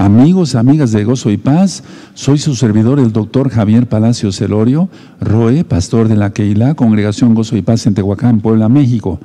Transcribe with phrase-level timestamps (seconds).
[0.00, 1.84] Amigos, amigas de Gozo y Paz,
[2.14, 4.88] soy su servidor, el doctor Javier Palacio Celorio,
[5.20, 9.20] Roe, pastor de la Keilah, Congregación Gozo y Paz en Tehuacán, Puebla, México.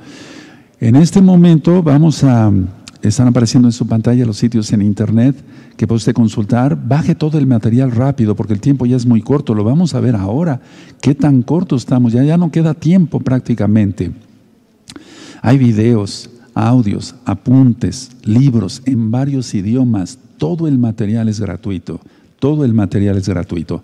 [0.78, 2.52] En este momento vamos a,
[3.00, 5.34] están apareciendo en su pantalla los sitios en internet
[5.78, 6.76] que puede usted consultar.
[6.86, 10.00] Baje todo el material rápido porque el tiempo ya es muy corto, lo vamos a
[10.00, 10.60] ver ahora.
[11.00, 12.12] ¿Qué tan corto estamos?
[12.12, 14.12] Ya, ya no queda tiempo prácticamente.
[15.40, 22.00] Hay videos, audios, apuntes, libros en varios idiomas, todo el material es gratuito.
[22.38, 23.82] Todo el material es gratuito.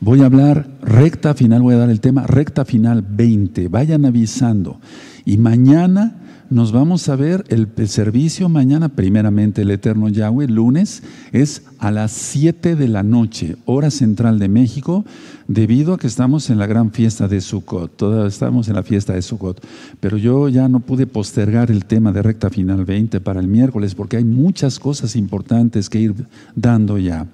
[0.00, 3.68] Voy a hablar recta final, voy a dar el tema recta final 20.
[3.68, 4.80] Vayan avisando.
[5.24, 6.16] Y mañana
[6.52, 11.02] nos vamos a ver el, servicio mañana, primeramente el Eterno Yahweh, lunes,
[11.32, 15.04] es a las 7 de la noche, hora central de México,
[15.48, 17.96] debido a que estamos en la gran fiesta de Sukkot.
[17.96, 19.66] Todavía estamos en la fiesta de Sukkot.
[20.00, 23.94] Pero yo ya no pude postergar el tema de recta final 20 para el miércoles
[23.94, 26.14] porque hay muchas cosas importantes que ir
[26.54, 27.26] dando ya.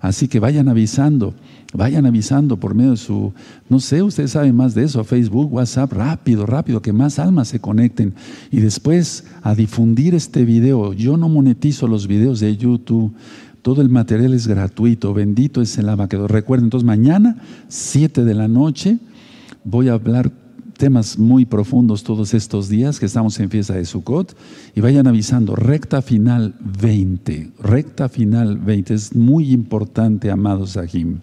[0.00, 1.34] Así que vayan avisando.
[1.72, 3.32] Vayan avisando por medio de su,
[3.68, 7.60] no sé, ustedes saben más de eso, Facebook, WhatsApp, rápido, rápido, que más almas se
[7.60, 8.14] conecten.
[8.50, 10.92] Y después a difundir este video.
[10.92, 13.14] Yo no monetizo los videos de YouTube.
[13.62, 15.14] Todo el material es gratuito.
[15.14, 16.26] Bendito es el abaquedo.
[16.26, 17.36] Recuerden, entonces mañana,
[17.68, 18.98] 7 de la noche,
[19.62, 20.32] voy a hablar
[20.76, 24.34] temas muy profundos todos estos días que estamos en fiesta de Sukkot
[24.74, 31.20] y vayan avisando, recta final 20, recta final 20, es muy importante, amados Sahim.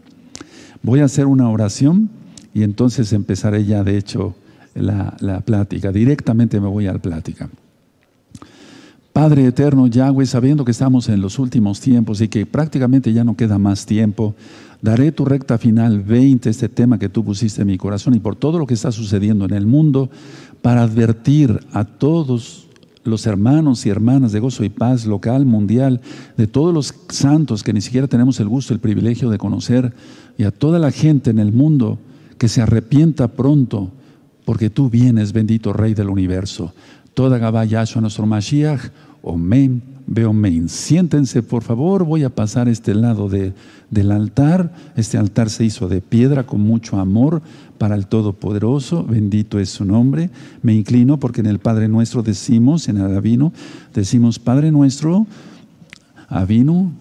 [0.84, 2.10] Voy a hacer una oración
[2.54, 4.36] y entonces empezaré ya, de hecho,
[4.76, 5.92] la, la plática.
[5.92, 7.50] Directamente me voy a la plática.
[9.18, 13.36] Padre eterno, Yahweh, sabiendo que estamos en los últimos tiempos y que prácticamente ya no
[13.36, 14.36] queda más tiempo,
[14.80, 18.36] daré tu recta final 20, este tema que tú pusiste en mi corazón y por
[18.36, 20.12] todo lo que está sucediendo en el mundo,
[20.62, 22.67] para advertir a todos
[23.08, 26.02] los hermanos y hermanas de gozo y paz local, mundial,
[26.38, 29.94] de todos los santos que ni siquiera tenemos el gusto, el privilegio de conocer,
[30.38, 31.98] y a toda la gente en el mundo
[32.38, 33.92] que se arrepienta pronto,
[34.46, 36.74] porque tú vienes, bendito Rey del universo.
[37.14, 38.92] Toda Gabá Yahshua, nuestro Mashiach,
[39.28, 40.70] Omen, Beomen.
[40.70, 43.54] Siéntense, por favor, voy a pasar este lado de,
[43.92, 44.74] del altar.
[44.96, 47.42] Este altar se hizo de piedra con mucho amor
[47.78, 50.30] para el Todopoderoso, bendito es su nombre.
[50.62, 53.52] Me inclino porque en el Padre Nuestro decimos, en el Avino,
[53.94, 55.28] decimos Padre Nuestro,
[56.30, 56.94] Avinu,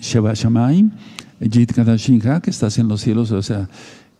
[0.00, 0.90] Sheba Shamaim,
[1.40, 3.68] Jit Kadashinha, que estás en los cielos, o sea,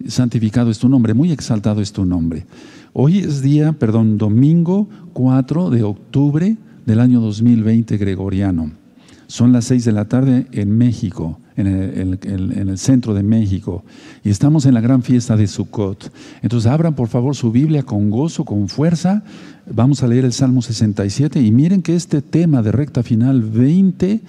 [0.07, 2.47] santificado es tu nombre, muy exaltado es tu nombre.
[2.93, 6.57] Hoy es día, perdón, domingo 4 de octubre
[6.87, 8.73] del año 2020 gregoriano.
[9.27, 13.85] Son las 6 de la tarde en México, en el, centro de México,
[14.23, 16.13] y estamos en la gran fiesta de Sukkot.
[16.43, 19.23] Entonces abran por favor su Biblia con gozo, con fuerza.
[19.73, 24.21] Vamos a leer el Salmo 67 y miren que este tema de recta final 20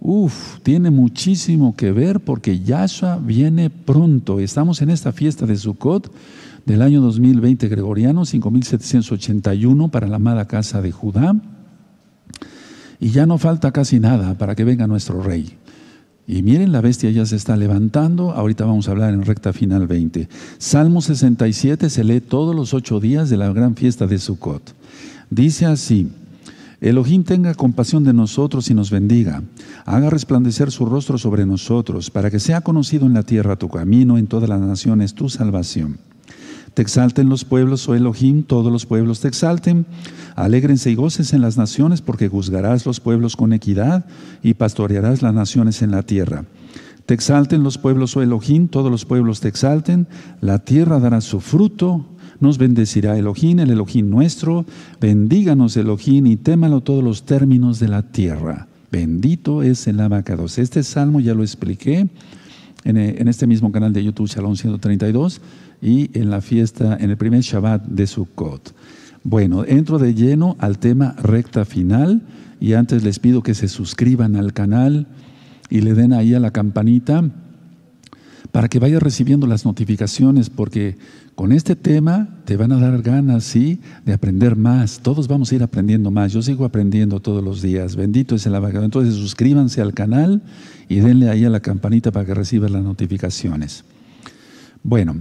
[0.00, 4.38] Uf, tiene muchísimo que ver porque Yahshua viene pronto.
[4.38, 6.12] Estamos en esta fiesta de Sukkot
[6.66, 11.34] del año 2020 gregoriano, 5781 para la amada casa de Judá.
[13.00, 15.56] Y ya no falta casi nada para que venga nuestro rey.
[16.26, 18.32] Y miren, la bestia ya se está levantando.
[18.32, 20.28] Ahorita vamos a hablar en recta final 20.
[20.58, 24.74] Salmo 67 se lee todos los ocho días de la gran fiesta de Sukkot.
[25.30, 26.08] Dice así.
[26.80, 29.42] Elohim tenga compasión de nosotros y nos bendiga.
[29.84, 34.16] Haga resplandecer su rostro sobre nosotros, para que sea conocido en la tierra tu camino,
[34.16, 35.98] en todas las naciones tu salvación.
[36.78, 39.84] Te exalten los pueblos, oh Elohim, todos los pueblos te exalten.
[40.36, 44.06] Alégrense y goces en las naciones, porque juzgarás los pueblos con equidad
[44.44, 46.44] y pastorearás las naciones en la tierra.
[47.04, 50.06] Te exalten los pueblos, oh Elohim, todos los pueblos te exalten.
[50.40, 52.06] La tierra dará su fruto,
[52.38, 54.64] nos bendecirá Elohim, el Elohim nuestro.
[55.00, 58.68] Bendíganos Elohim y témalo todos los términos de la tierra.
[58.92, 60.58] Bendito es el abacados.
[60.58, 62.08] Este salmo ya lo expliqué
[62.84, 65.40] en, en este mismo canal de YouTube, Shalom 132
[65.80, 68.74] y en la fiesta, en el primer Shabbat de Sukkot.
[69.24, 72.22] Bueno, entro de lleno al tema recta final
[72.60, 75.06] y antes les pido que se suscriban al canal
[75.70, 77.24] y le den ahí a la campanita
[78.52, 80.96] para que vaya recibiendo las notificaciones porque
[81.34, 85.00] con este tema te van a dar ganas, sí, de aprender más.
[85.00, 86.32] Todos vamos a ir aprendiendo más.
[86.32, 87.94] Yo sigo aprendiendo todos los días.
[87.94, 88.84] Bendito es el abogado.
[88.84, 90.42] Entonces suscríbanse al canal
[90.88, 93.84] y denle ahí a la campanita para que reciban las notificaciones.
[94.82, 95.16] Bueno,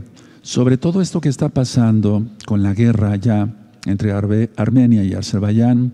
[0.47, 3.53] sobre todo esto que está pasando con la guerra ya
[3.85, 5.93] entre Armenia y Azerbaiyán,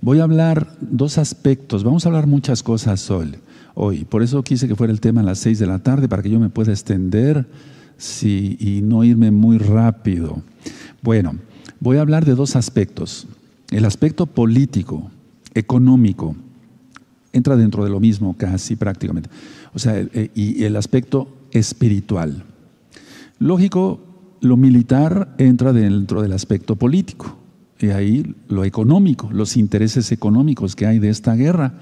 [0.00, 1.84] voy a hablar dos aspectos.
[1.84, 3.34] Vamos a hablar muchas cosas hoy.
[3.74, 4.06] hoy.
[4.06, 6.30] Por eso quise que fuera el tema a las seis de la tarde, para que
[6.30, 7.46] yo me pueda extender
[8.22, 10.42] y no irme muy rápido.
[11.02, 11.34] Bueno,
[11.78, 13.26] voy a hablar de dos aspectos.
[13.70, 15.10] El aspecto político,
[15.52, 16.34] económico,
[17.34, 19.28] entra dentro de lo mismo casi prácticamente.
[19.74, 22.44] O sea, eh, y el aspecto espiritual.
[23.38, 24.00] Lógico,
[24.40, 27.36] lo militar entra dentro del aspecto político.
[27.80, 31.74] Y ahí lo económico, los intereses económicos que hay de esta guerra,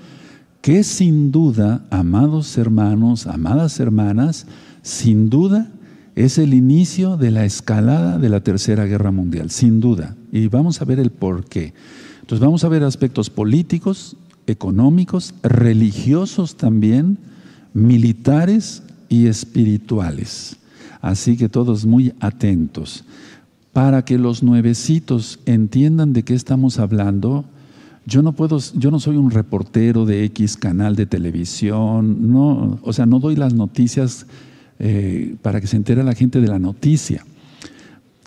[0.61, 4.47] que sin duda, amados hermanos, amadas hermanas,
[4.83, 5.71] sin duda
[6.15, 10.17] es el inicio de la escalada de la Tercera Guerra Mundial, sin duda.
[10.31, 11.75] Y vamos a ver el por qué.
[12.21, 14.17] Entonces vamos a ver aspectos políticos,
[14.47, 17.19] económicos, religiosos también,
[17.75, 20.57] militares y espirituales.
[21.03, 23.05] Así que todos muy atentos.
[23.73, 27.45] Para que los nuevecitos entiendan de qué estamos hablando,
[28.07, 32.93] yo no puedo, yo no soy un reportero de X canal de televisión, no, o
[32.93, 34.27] sea, no doy las noticias
[34.79, 37.25] eh, para que se entere la gente de la noticia.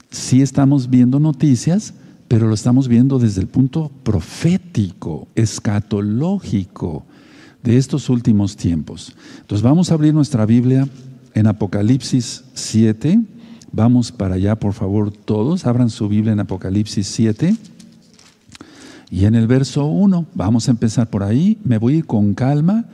[0.09, 1.93] Sí estamos viendo noticias,
[2.27, 7.05] pero lo estamos viendo desde el punto profético, escatológico
[7.63, 9.15] de estos últimos tiempos.
[9.41, 10.87] Entonces vamos a abrir nuestra Biblia
[11.35, 13.21] en Apocalipsis 7.
[13.71, 15.67] Vamos para allá, por favor, todos.
[15.67, 17.55] Abran su Biblia en Apocalipsis 7.
[19.11, 21.59] Y en el verso 1, vamos a empezar por ahí.
[21.63, 22.85] Me voy a ir con calma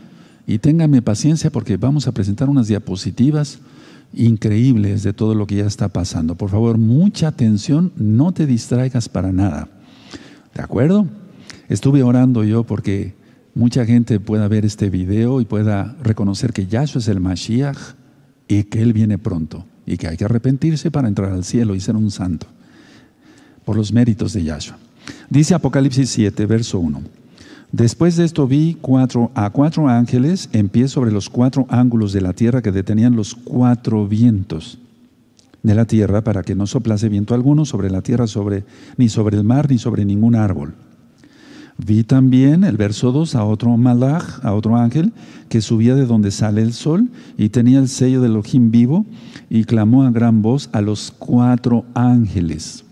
[0.46, 3.60] y ténganme paciencia porque vamos a presentar unas diapositivas
[4.14, 6.36] increíbles de todo lo que ya está pasando.
[6.36, 9.70] Por favor, mucha atención, no te distraigas para nada.
[10.54, 11.06] ¿De acuerdo?
[11.70, 13.14] Estuve orando yo porque
[13.54, 18.01] mucha gente pueda ver este video y pueda reconocer que Yahshua es el Mashiach
[18.52, 21.80] y que Él viene pronto y que hay que arrepentirse para entrar al cielo y
[21.80, 22.48] ser un santo
[23.64, 24.78] por los méritos de Yahshua.
[25.30, 27.02] Dice Apocalipsis 7, verso 1.
[27.72, 32.20] Después de esto vi cuatro, a cuatro ángeles en pie sobre los cuatro ángulos de
[32.20, 34.80] la tierra que detenían los cuatro vientos
[35.64, 38.66] de la tierra para que no soplase viento alguno sobre la tierra, sobre,
[38.98, 40.74] ni sobre el mar, ni sobre ningún árbol.
[41.84, 45.14] Vi también, el verso 2, a otro malach, a otro ángel,
[45.50, 49.06] que subía de donde sale el sol y tenía el sello del Elohim vivo
[49.50, 52.86] y clamó a gran voz a los cuatro ángeles,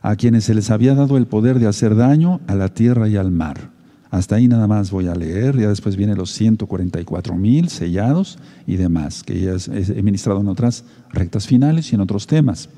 [0.00, 3.16] a quienes se les había dado el poder de hacer daño a la tierra y
[3.16, 3.70] al mar.
[4.10, 8.76] Hasta ahí nada más voy a leer, ya después vienen los 144 mil sellados y
[8.76, 12.70] demás, que ya he ministrado en otras rectas finales y en otros temas.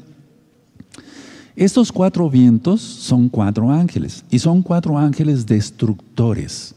[1.57, 6.75] Estos cuatro vientos son cuatro ángeles y son cuatro ángeles destructores.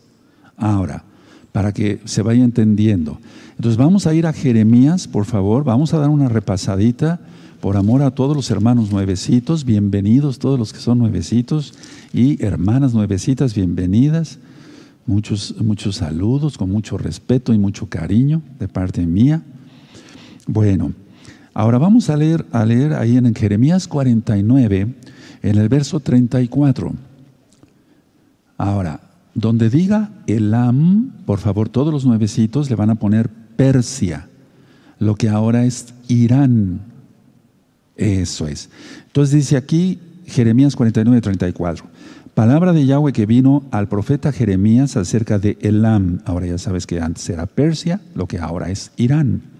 [0.55, 1.03] Ahora,
[1.51, 3.17] para que se vaya entendiendo.
[3.55, 7.19] Entonces vamos a ir a Jeremías, por favor, vamos a dar una repasadita
[7.59, 11.73] por amor a todos los hermanos nuevecitos, bienvenidos todos los que son nuevecitos
[12.13, 14.37] y hermanas nuevecitas, bienvenidas.
[15.07, 19.41] Muchos, muchos saludos con mucho respeto y mucho cariño de parte mía.
[20.45, 20.93] Bueno,
[21.57, 24.93] ahora vamos a leer, a leer ahí en Jeremías 49,
[25.41, 26.93] en el verso 34.
[28.59, 28.99] Ahora,
[29.33, 34.29] donde diga Elam, por favor, todos los nuevecitos le van a poner Persia,
[34.99, 36.81] lo que ahora es Irán.
[37.95, 38.69] Eso es.
[39.07, 41.85] Entonces dice aquí Jeremías 49, 34.
[42.35, 46.19] Palabra de Yahweh que vino al profeta Jeremías acerca de Elam.
[46.25, 49.56] Ahora ya sabes que antes era Persia, lo que ahora es Irán.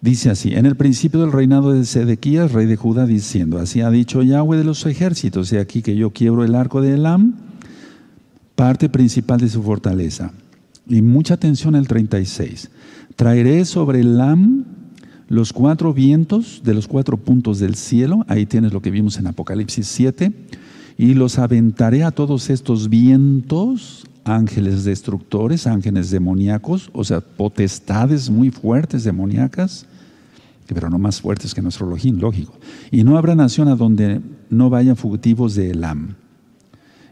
[0.00, 3.90] Dice así, en el principio del reinado de Sedequías, rey de Judá, diciendo, así ha
[3.90, 7.34] dicho Yahweh de los ejércitos, he aquí que yo quiebro el arco de Elam,
[8.54, 10.32] parte principal de su fortaleza.
[10.86, 12.70] Y mucha atención al 36.
[13.16, 14.64] Traeré sobre Elam
[15.28, 19.26] los cuatro vientos de los cuatro puntos del cielo, ahí tienes lo que vimos en
[19.26, 20.32] Apocalipsis 7,
[20.96, 28.50] y los aventaré a todos estos vientos, ángeles destructores, ángeles demoníacos, o sea, potestades muy
[28.50, 29.86] fuertes demoníacas,
[30.66, 32.58] pero no más fuertes que nuestro lojín, lógico.
[32.90, 34.20] Y no habrá nación a donde
[34.50, 36.14] no vayan fugitivos de Elam.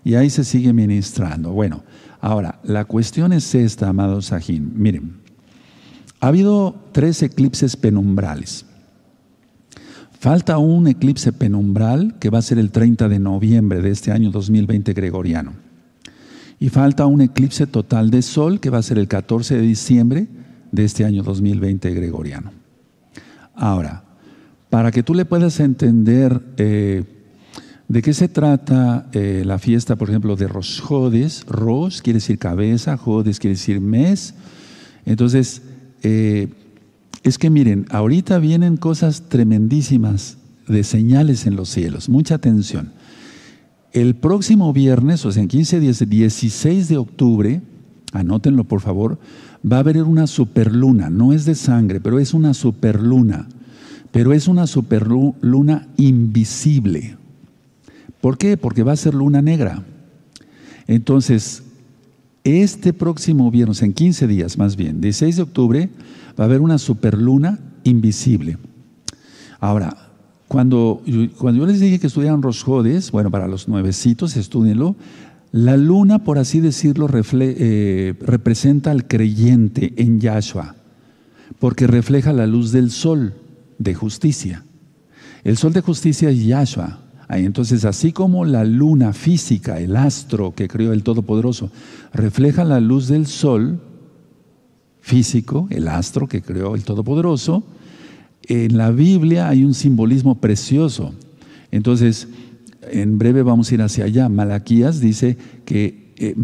[0.04, 1.52] Y ahí se sigue ministrando.
[1.52, 1.82] Bueno,
[2.20, 4.72] ahora, la cuestión es esta, amados Sajín.
[4.76, 5.16] Miren,
[6.20, 8.66] ha habido tres eclipses penumbrales.
[10.18, 14.30] Falta un eclipse penumbral que va a ser el 30 de noviembre de este año
[14.30, 15.65] 2020 gregoriano.
[16.58, 20.26] Y falta un eclipse total de sol que va a ser el 14 de diciembre
[20.72, 22.50] de este año 2020 gregoriano.
[23.54, 24.04] Ahora,
[24.70, 27.04] para que tú le puedas entender eh,
[27.88, 32.38] de qué se trata eh, la fiesta, por ejemplo, de Rosh Jodes, Rosh quiere decir
[32.38, 34.34] cabeza, Jodes quiere decir mes.
[35.04, 35.62] Entonces,
[36.02, 36.48] eh,
[37.22, 42.08] es que miren, ahorita vienen cosas tremendísimas de señales en los cielos.
[42.08, 42.92] Mucha atención.
[43.96, 47.62] El próximo viernes, o sea, en 15 días, 16 de octubre,
[48.12, 49.18] anótenlo por favor,
[49.64, 51.08] va a haber una superluna.
[51.08, 53.48] No es de sangre, pero es una superluna.
[54.12, 57.16] Pero es una superluna invisible.
[58.20, 58.58] ¿Por qué?
[58.58, 59.82] Porque va a ser luna negra.
[60.86, 61.62] Entonces,
[62.44, 65.88] este próximo viernes, en 15 días más bien, 16 de octubre,
[66.38, 68.58] va a haber una superluna invisible.
[69.58, 70.05] Ahora,
[70.48, 71.02] cuando,
[71.38, 74.96] cuando yo les dije que estudiaran Rosjodes, bueno, para los nuevecitos, estudienlo,
[75.52, 80.76] la luna, por así decirlo, eh, representa al creyente en Yahshua,
[81.58, 83.34] porque refleja la luz del sol
[83.78, 84.64] de justicia.
[85.44, 87.00] El sol de justicia es Yahshua.
[87.28, 91.70] Entonces, así como la luna física, el astro que creó el Todopoderoso,
[92.12, 93.80] refleja la luz del sol
[95.00, 97.64] físico, el astro que creó el Todopoderoso,
[98.48, 101.12] en la Biblia hay un simbolismo precioso.
[101.70, 102.28] Entonces,
[102.90, 104.28] en breve vamos a ir hacia allá.
[104.28, 106.34] Malaquías dice que, eh,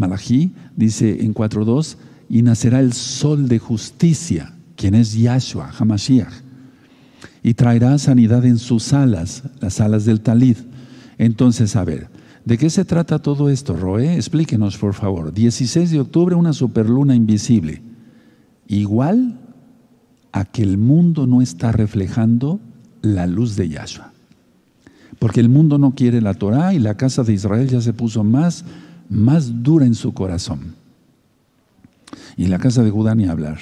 [0.75, 1.97] dice en 4.2,
[2.29, 6.33] y nacerá el sol de justicia, quien es Yahshua, Hamashiach,
[7.43, 10.57] y traerá sanidad en sus alas, las alas del talid.
[11.17, 12.07] Entonces, a ver,
[12.45, 14.15] ¿de qué se trata todo esto, Roe?
[14.15, 15.33] Explíquenos, por favor.
[15.33, 17.81] 16 de octubre, una superluna invisible.
[18.67, 19.39] Igual
[20.33, 22.59] a que el mundo no está reflejando
[23.01, 24.11] la luz de Yahshua.
[25.19, 28.23] Porque el mundo no quiere la Torah y la casa de Israel ya se puso
[28.23, 28.65] más,
[29.09, 30.75] más dura en su corazón.
[32.35, 33.59] Y la casa de Judá ni hablar.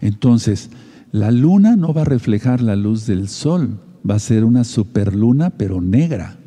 [0.00, 0.70] Entonces,
[1.12, 5.50] la luna no va a reflejar la luz del sol, va a ser una superluna,
[5.50, 6.38] pero negra,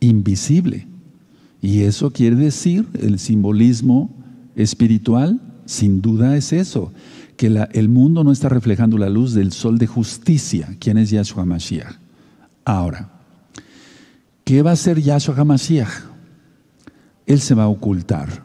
[0.00, 0.86] invisible.
[1.62, 4.10] Y eso quiere decir, el simbolismo
[4.56, 6.92] espiritual, sin duda es eso,
[7.36, 11.44] que el mundo no está reflejando la luz del sol de justicia, quien es Yahshua
[11.44, 11.96] Mashiach.
[12.64, 13.10] Ahora,
[14.44, 15.90] ¿qué va a hacer Yahshua Mashiach?
[17.26, 18.44] Él se va a ocultar.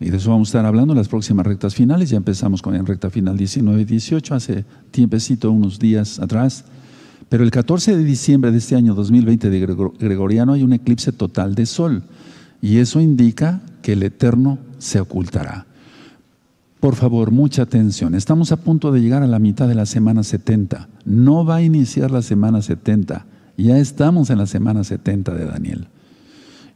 [0.00, 2.08] Y de eso vamos a estar hablando en las próximas rectas finales.
[2.08, 6.64] Ya empezamos con la recta final 19 y 18, hace tiempecito, unos días atrás.
[7.28, 11.54] Pero el 14 de diciembre de este año 2020 de Gregoriano hay un eclipse total
[11.54, 12.02] de sol.
[12.62, 15.66] Y eso indica que el Eterno se ocultará.
[16.80, 18.14] Por favor, mucha atención.
[18.14, 20.88] Estamos a punto de llegar a la mitad de la semana 70.
[21.04, 23.26] No va a iniciar la semana 70.
[23.58, 25.88] Ya estamos en la semana 70 de Daniel.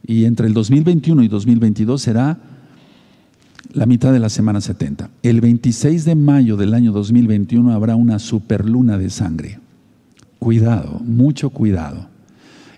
[0.05, 2.37] Y entre el 2021 y 2022 será
[3.73, 5.09] la mitad de la semana 70.
[5.23, 9.59] El 26 de mayo del año 2021 habrá una superluna de sangre.
[10.37, 12.07] Cuidado, mucho cuidado.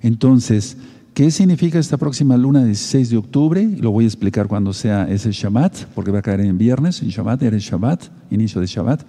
[0.02, 0.78] Entonces,
[1.18, 3.68] ¿Qué significa esta próxima luna 16 de octubre?
[3.80, 7.10] Lo voy a explicar cuando sea ese Shabbat, porque va a caer en viernes, en
[7.10, 9.02] Shabbat, eres Shabbat, inicio de Shabbat.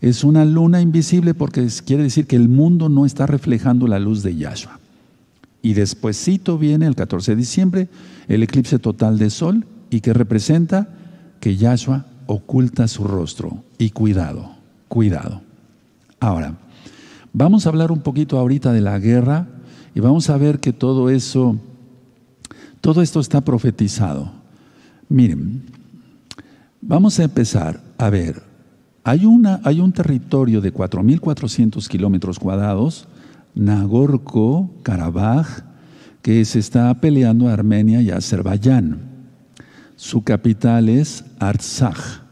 [0.00, 4.24] Es una luna invisible porque quiere decir que el mundo no está reflejando la luz
[4.24, 4.80] de Yahshua.
[5.62, 7.88] Y despuesito viene el 14 de diciembre
[8.26, 10.88] el eclipse total de sol y que representa
[11.38, 13.62] que Yahshua oculta su rostro.
[13.78, 14.56] Y cuidado,
[14.88, 15.42] cuidado.
[16.18, 16.56] Ahora,
[17.32, 19.46] vamos a hablar un poquito ahorita de la guerra
[19.98, 21.58] y vamos a ver que todo eso,
[22.80, 24.30] todo esto está profetizado.
[25.08, 25.64] Miren,
[26.80, 28.40] vamos a empezar a ver.
[29.02, 33.08] Hay, una, hay un territorio de 4.400 kilómetros cuadrados,
[33.56, 35.64] Nagorko, Karabaj,
[36.22, 39.00] que se está peleando a Armenia y Azerbaiyán.
[39.96, 42.22] Su capital es Artsaj.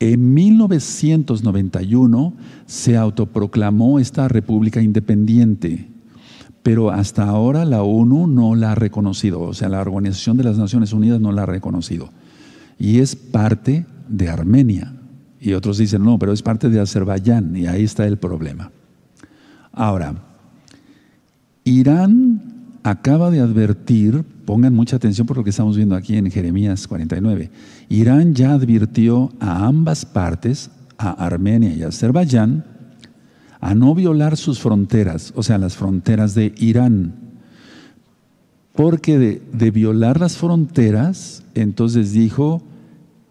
[0.00, 2.34] En 1991
[2.66, 5.93] se autoproclamó esta república independiente
[6.64, 10.56] pero hasta ahora la ONU no la ha reconocido, o sea, la Organización de las
[10.56, 12.08] Naciones Unidas no la ha reconocido.
[12.78, 14.94] Y es parte de Armenia.
[15.38, 18.70] Y otros dicen, no, pero es parte de Azerbaiyán, y ahí está el problema.
[19.72, 20.14] Ahora,
[21.64, 22.40] Irán
[22.82, 27.50] acaba de advertir, pongan mucha atención por lo que estamos viendo aquí en Jeremías 49,
[27.90, 32.64] Irán ya advirtió a ambas partes, a Armenia y a Azerbaiyán,
[33.64, 37.14] a no violar sus fronteras, o sea, las fronteras de Irán.
[38.74, 42.62] Porque de, violar las fronteras, entonces dijo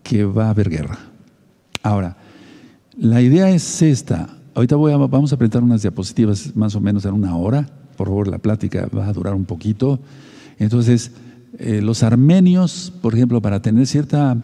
[0.02, 0.98] que va a haber guerra.
[1.84, 2.18] Ahora,
[2.98, 4.28] la idea es esta.
[4.56, 7.70] Ahorita vamos a presentar unas diapositivas más o menos en una hora.
[7.96, 10.00] Por favor, la plática va a durar un poquito.
[10.58, 11.12] Entonces,
[11.60, 14.36] eh, los armenios, por ejemplo, para tener cierta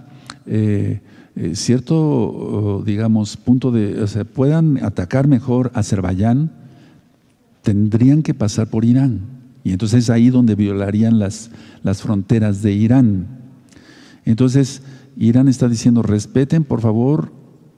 [0.45, 1.01] eh,
[1.41, 6.51] eh, cierto, digamos, punto de, o sea, puedan atacar mejor Azerbaiyán,
[7.61, 9.21] tendrían que pasar por Irán.
[9.63, 11.49] Y entonces es ahí donde violarían las,
[11.81, 13.27] las fronteras de Irán.
[14.25, 14.81] Entonces,
[15.15, 17.31] Irán está diciendo, respeten por favor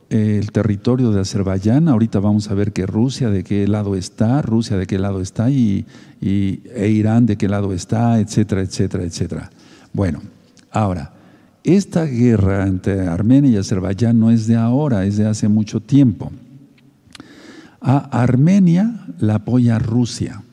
[0.09, 1.87] el territorio de Azerbaiyán.
[1.87, 5.51] Ahorita vamos a ver que Rusia de qué lado está, Rusia de qué lado está
[5.51, 5.85] y,
[6.19, 9.51] y e Irán de qué lado está, etcétera, etcétera, etcétera.
[9.93, 10.19] Bueno,
[10.71, 11.13] ahora,
[11.63, 16.31] esta guerra entre Armenia y Azerbaiyán no es de ahora, es de hace mucho tiempo.
[17.79, 20.43] A Armenia la apoya Rusia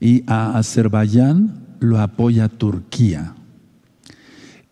[0.00, 3.34] y a Azerbaiyán lo apoya Turquía.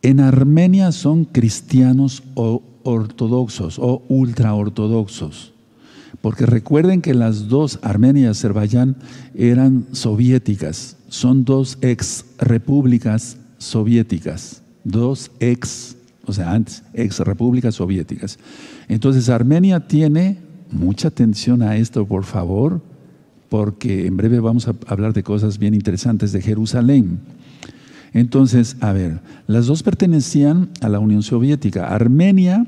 [0.02, 5.52] En Armenia son cristianos o ortodoxos o ultraortodoxos.
[6.20, 8.96] Porque recuerden que las dos, Armenia y Azerbaiyán,
[9.34, 10.96] eran soviéticas.
[11.08, 14.63] Son dos ex repúblicas soviéticas.
[14.84, 18.38] Dos ex, o sea, antes, ex repúblicas soviéticas.
[18.88, 20.38] Entonces, Armenia tiene
[20.70, 22.80] mucha atención a esto, por favor,
[23.48, 27.20] porque en breve vamos a hablar de cosas bien interesantes de Jerusalén.
[28.12, 31.88] Entonces, a ver, las dos pertenecían a la Unión Soviética.
[31.88, 32.66] Armenia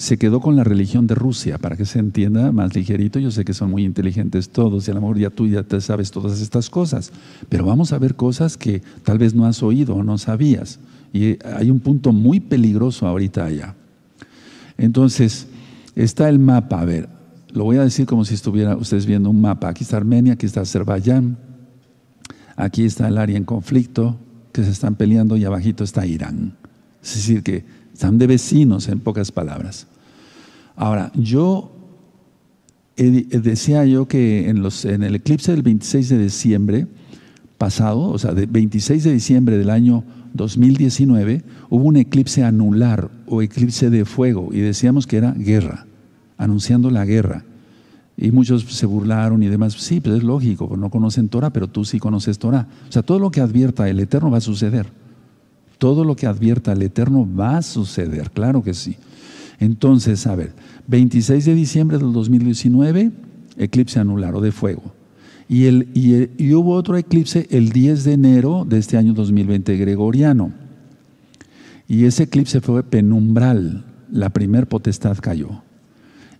[0.00, 3.18] se quedó con la religión de Rusia, para que se entienda más ligerito.
[3.18, 5.78] Yo sé que son muy inteligentes todos y a lo mejor ya tú ya te
[5.82, 7.12] sabes todas estas cosas,
[7.50, 10.78] pero vamos a ver cosas que tal vez no has oído o no sabías.
[11.12, 13.74] Y hay un punto muy peligroso ahorita allá.
[14.78, 15.48] Entonces,
[15.94, 17.08] está el mapa, a ver,
[17.52, 19.68] lo voy a decir como si estuviera ustedes viendo un mapa.
[19.68, 21.36] Aquí está Armenia, aquí está Azerbaiyán,
[22.56, 24.18] aquí está el área en conflicto,
[24.52, 26.56] que se están peleando y abajito está Irán.
[27.02, 29.86] Es decir, que están de vecinos en pocas palabras.
[30.76, 31.72] Ahora, yo
[32.96, 36.86] decía yo que en, los, en el eclipse del 26 de diciembre
[37.60, 40.02] pasado, o sea, del 26 de diciembre del año
[40.32, 45.84] 2019, hubo un eclipse anular o eclipse de fuego y decíamos que era guerra,
[46.38, 47.44] anunciando la guerra.
[48.16, 49.74] Y muchos se burlaron y demás.
[49.74, 52.66] Sí, pues es lógico, no conocen Torah, pero tú sí conoces Torah.
[52.88, 54.86] O sea, todo lo que advierta el Eterno va a suceder.
[55.76, 58.96] Todo lo que advierta el Eterno va a suceder, claro que sí.
[59.58, 60.54] Entonces, a ver,
[60.86, 63.10] 26 de diciembre del 2019,
[63.58, 64.99] eclipse anular o de fuego.
[65.50, 70.52] Y, el, y, hubo otro eclipse el 10 de enero de este año 2020 gregoriano.
[71.88, 75.48] Y ese eclipse fue penumbral, la primer potestad cayó.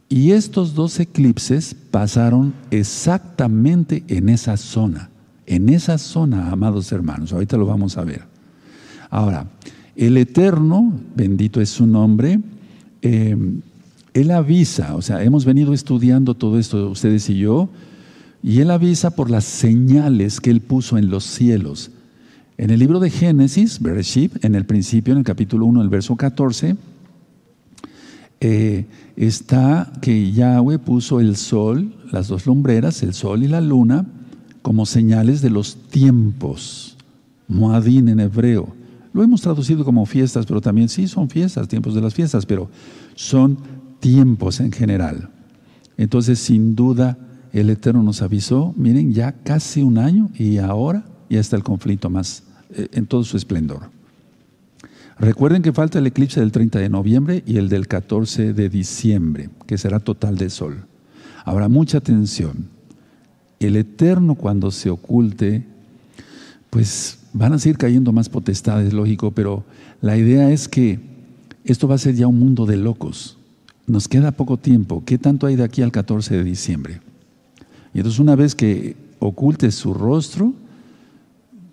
[0.09, 5.11] Y estos dos eclipses pasaron exactamente en esa zona,
[5.45, 7.33] en esa zona, amados hermanos.
[7.33, 8.23] Ahorita lo vamos a ver.
[9.11, 9.49] Ahora,
[9.97, 12.39] el Eterno, bendito es su nombre,
[13.03, 13.37] eh,
[14.15, 17.71] Él avisa, o sea, hemos venido estudiando todo esto, ustedes y yo,
[18.43, 21.91] y Él avisa por las señales que Él puso en los cielos.
[22.57, 26.17] En el libro de Génesis, Bereshit, en el principio, en el capítulo 1, el verso
[26.17, 26.77] 14,
[28.41, 34.07] eh, está que Yahweh puso el sol, las dos lumbreras, el sol y la luna,
[34.63, 36.97] como señales de los tiempos.
[37.49, 38.75] Moadín en hebreo.
[39.13, 42.71] Lo hemos traducido como fiestas, pero también sí son fiestas, tiempos de las fiestas, pero
[43.15, 43.59] son
[43.99, 45.31] tiempos en general.
[45.97, 47.19] Entonces, sin duda,
[47.53, 52.11] el Eterno nos avisó, miren, ya casi un año y ahora ya está el conflicto
[52.11, 53.91] más eh, en todo su esplendor.
[55.19, 59.51] Recuerden que falta el eclipse del 30 de noviembre y el del 14 de diciembre,
[59.67, 60.85] que será total de sol.
[61.45, 62.69] Habrá mucha atención.
[63.59, 65.67] El Eterno cuando se oculte,
[66.71, 69.65] pues Van a seguir cayendo más potestades, lógico, pero
[70.01, 70.99] la idea es que
[71.65, 73.39] esto va a ser ya un mundo de locos.
[73.87, 75.05] Nos queda poco tiempo.
[75.05, 77.01] ¿Qué tanto hay de aquí al 14 de diciembre?
[77.93, 80.55] Y entonces una vez que oculte su rostro,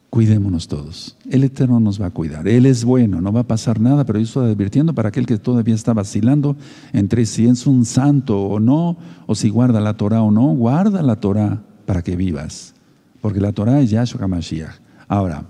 [0.09, 1.15] cuidémonos todos.
[1.29, 2.47] El Eterno nos va a cuidar.
[2.47, 5.37] Él es bueno, no va a pasar nada, pero yo estoy advirtiendo para aquel que
[5.37, 6.55] todavía está vacilando
[6.93, 11.03] entre si es un santo o no, o si guarda la Torah o no, guarda
[11.03, 12.73] la Torah para que vivas.
[13.21, 14.79] Porque la Torah es Yahshua HaMashiach.
[15.07, 15.45] Ahora,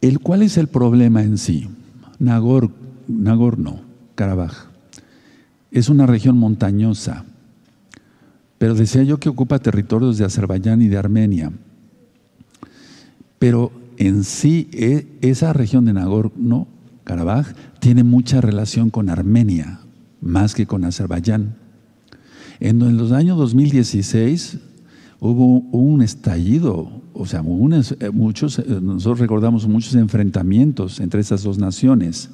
[0.00, 1.68] el, ¿cuál es el problema en sí?
[2.18, 2.70] Nagor,
[3.08, 3.80] Nagorno,
[4.14, 4.66] Karabaj.
[5.70, 7.24] Es una región montañosa,
[8.64, 11.52] pero decía yo que ocupa territorios de Azerbaiyán y de Armenia.
[13.38, 16.66] Pero en sí, e, esa región de Nagorno,
[17.04, 17.48] Karabaj,
[17.78, 19.80] tiene mucha relación con Armenia,
[20.22, 21.56] más que con Azerbaiyán.
[22.58, 24.56] En los años 2016
[25.20, 31.58] hubo un estallido, o sea, eh, muchos, eh, nosotros recordamos muchos enfrentamientos entre esas dos
[31.58, 32.30] naciones.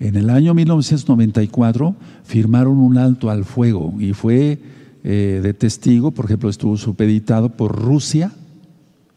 [0.00, 4.58] En el año 1994 firmaron un alto al fuego y fue
[5.04, 8.32] eh, de testigo, por ejemplo, estuvo supeditado por Rusia,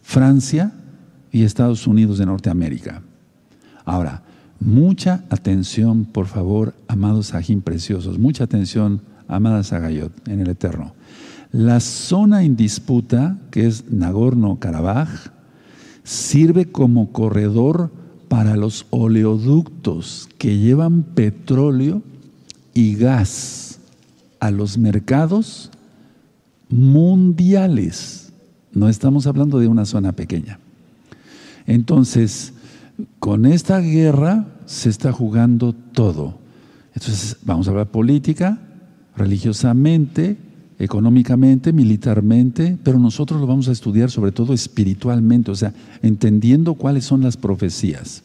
[0.02, 0.74] Francia
[1.32, 3.04] y Estados Unidos de Norteamérica.
[3.84, 4.24] Ahora,
[4.60, 10.94] mucha atención, por favor, amados ajín preciosos, mucha atención, amadas Agayot, en el Eterno.
[11.52, 15.32] La zona en disputa, que es Nagorno-Karabaj,
[16.04, 17.92] sirve como corredor
[18.28, 22.02] para los oleoductos que llevan petróleo
[22.74, 23.80] y gas
[24.40, 25.72] a los mercados
[26.70, 28.32] mundiales.
[28.74, 30.60] No estamos hablando de una zona pequeña.
[31.66, 32.54] Entonces,
[33.20, 36.38] con esta guerra se está jugando todo.
[36.94, 38.60] Entonces, vamos a hablar política,
[39.16, 40.38] religiosamente,
[40.80, 47.06] económicamente, militarmente, pero nosotros lo vamos a estudiar sobre todo espiritualmente, o sea, entendiendo cuáles
[47.06, 48.24] son las profecías.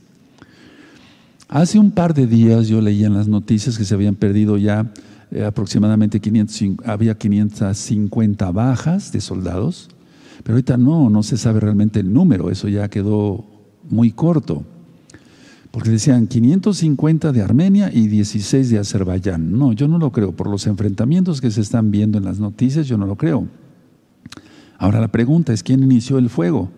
[1.48, 4.92] Hace un par de días yo leía en las noticias que se habían perdido ya
[5.30, 9.88] eh, aproximadamente 500, había 550 bajas de soldados,
[10.42, 13.44] pero ahorita no, no se sabe realmente el número, eso ya quedó
[13.88, 14.64] muy corto.
[15.70, 19.56] Porque decían 550 de Armenia y 16 de Azerbaiyán.
[19.56, 20.32] No, yo no lo creo.
[20.32, 23.46] Por los enfrentamientos que se están viendo en las noticias, yo no lo creo.
[24.78, 26.70] Ahora la pregunta es, ¿quién inició el fuego?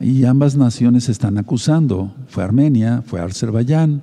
[0.00, 2.14] Y ambas naciones se están acusando.
[2.28, 4.02] Fue Armenia, fue Azerbaiyán.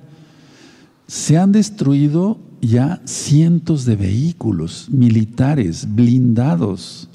[1.06, 7.08] Se han destruido ya cientos de vehículos militares, blindados,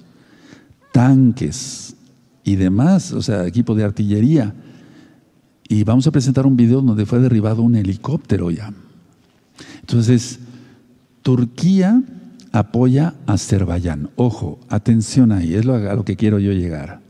[0.91, 1.95] tanques
[2.43, 4.53] y demás, o sea, equipo de artillería
[5.71, 8.73] y vamos a presentar un video donde fue derribado un helicóptero ya.
[9.81, 10.39] Entonces,
[11.21, 12.01] Turquía
[12.51, 14.09] apoya a Azerbaiyán.
[14.15, 17.01] Ojo, atención ahí, es a lo que quiero yo llegar.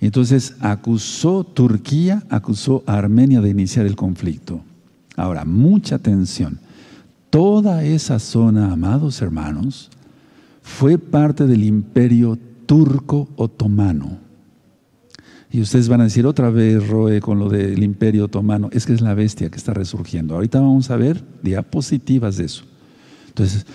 [0.00, 4.62] Entonces, acusó Turquía, acusó a Armenia de iniciar el conflicto.
[5.16, 6.58] Ahora, mucha atención.
[7.30, 9.90] Toda esa zona, amados hermanos,
[10.62, 14.18] fue parte del imperio turco otomano.
[15.50, 18.94] Y ustedes van a decir otra vez, Roe, con lo del imperio otomano, es que
[18.94, 20.34] es la bestia que está resurgiendo.
[20.34, 22.64] Ahorita vamos a ver diapositivas de eso.
[23.28, 23.66] Entonces,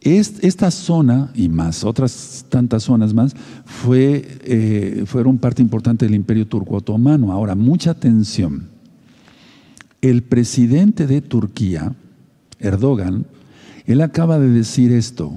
[0.00, 6.48] esta zona y más, otras tantas zonas más, fue, eh, fueron parte importante del imperio
[6.48, 7.30] turco otomano.
[7.30, 8.71] Ahora, mucha atención.
[10.02, 11.94] El presidente de Turquía,
[12.58, 13.24] Erdogan,
[13.86, 15.32] él acaba de decir esto,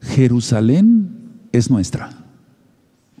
[0.00, 1.10] Jerusalén
[1.52, 2.10] es nuestra.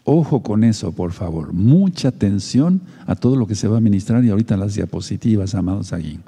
[0.04, 1.52] Ojo con eso, por favor.
[1.52, 5.92] Mucha atención a todo lo que se va a ministrar y ahorita las diapositivas, amados
[5.92, 6.20] allí.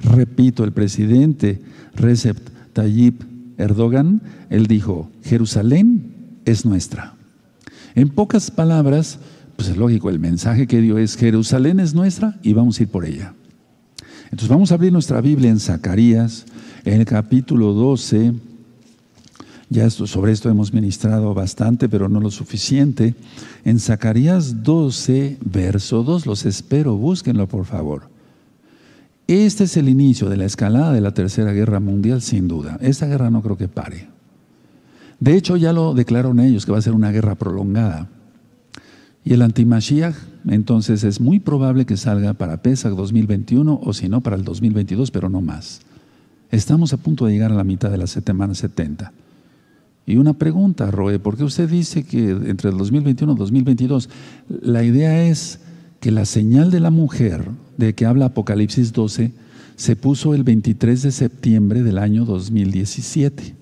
[0.00, 1.62] Repito, el presidente
[1.94, 2.36] Recep
[2.72, 3.22] Tayyip
[3.56, 7.14] Erdogan, él dijo, Jerusalén es nuestra.
[7.94, 9.20] En pocas palabras,
[9.54, 12.88] pues es lógico, el mensaje que dio es, Jerusalén es nuestra y vamos a ir
[12.88, 13.34] por ella.
[14.34, 16.44] Entonces vamos a abrir nuestra Biblia en Zacarías,
[16.84, 18.32] en el capítulo 12,
[19.70, 23.14] ya sobre esto hemos ministrado bastante, pero no lo suficiente.
[23.64, 28.08] En Zacarías 12, verso 2, los espero, búsquenlo por favor.
[29.28, 32.76] Este es el inicio de la escalada de la Tercera Guerra Mundial, sin duda.
[32.80, 34.08] Esta guerra no creo que pare.
[35.20, 38.08] De hecho, ya lo declararon ellos, que va a ser una guerra prolongada.
[39.24, 44.20] Y el antimashiach, entonces es muy probable que salga para Pesach 2021 o si no
[44.20, 45.80] para el 2022, pero no más.
[46.50, 49.12] Estamos a punto de llegar a la mitad de la semana 70.
[50.06, 54.10] Y una pregunta, Roe, ¿por qué usted dice que entre el 2021 y 2022?
[54.62, 55.60] La idea es
[56.00, 59.32] que la señal de la mujer, de que habla Apocalipsis 12,
[59.76, 63.56] se puso el 23 de septiembre del año 2017.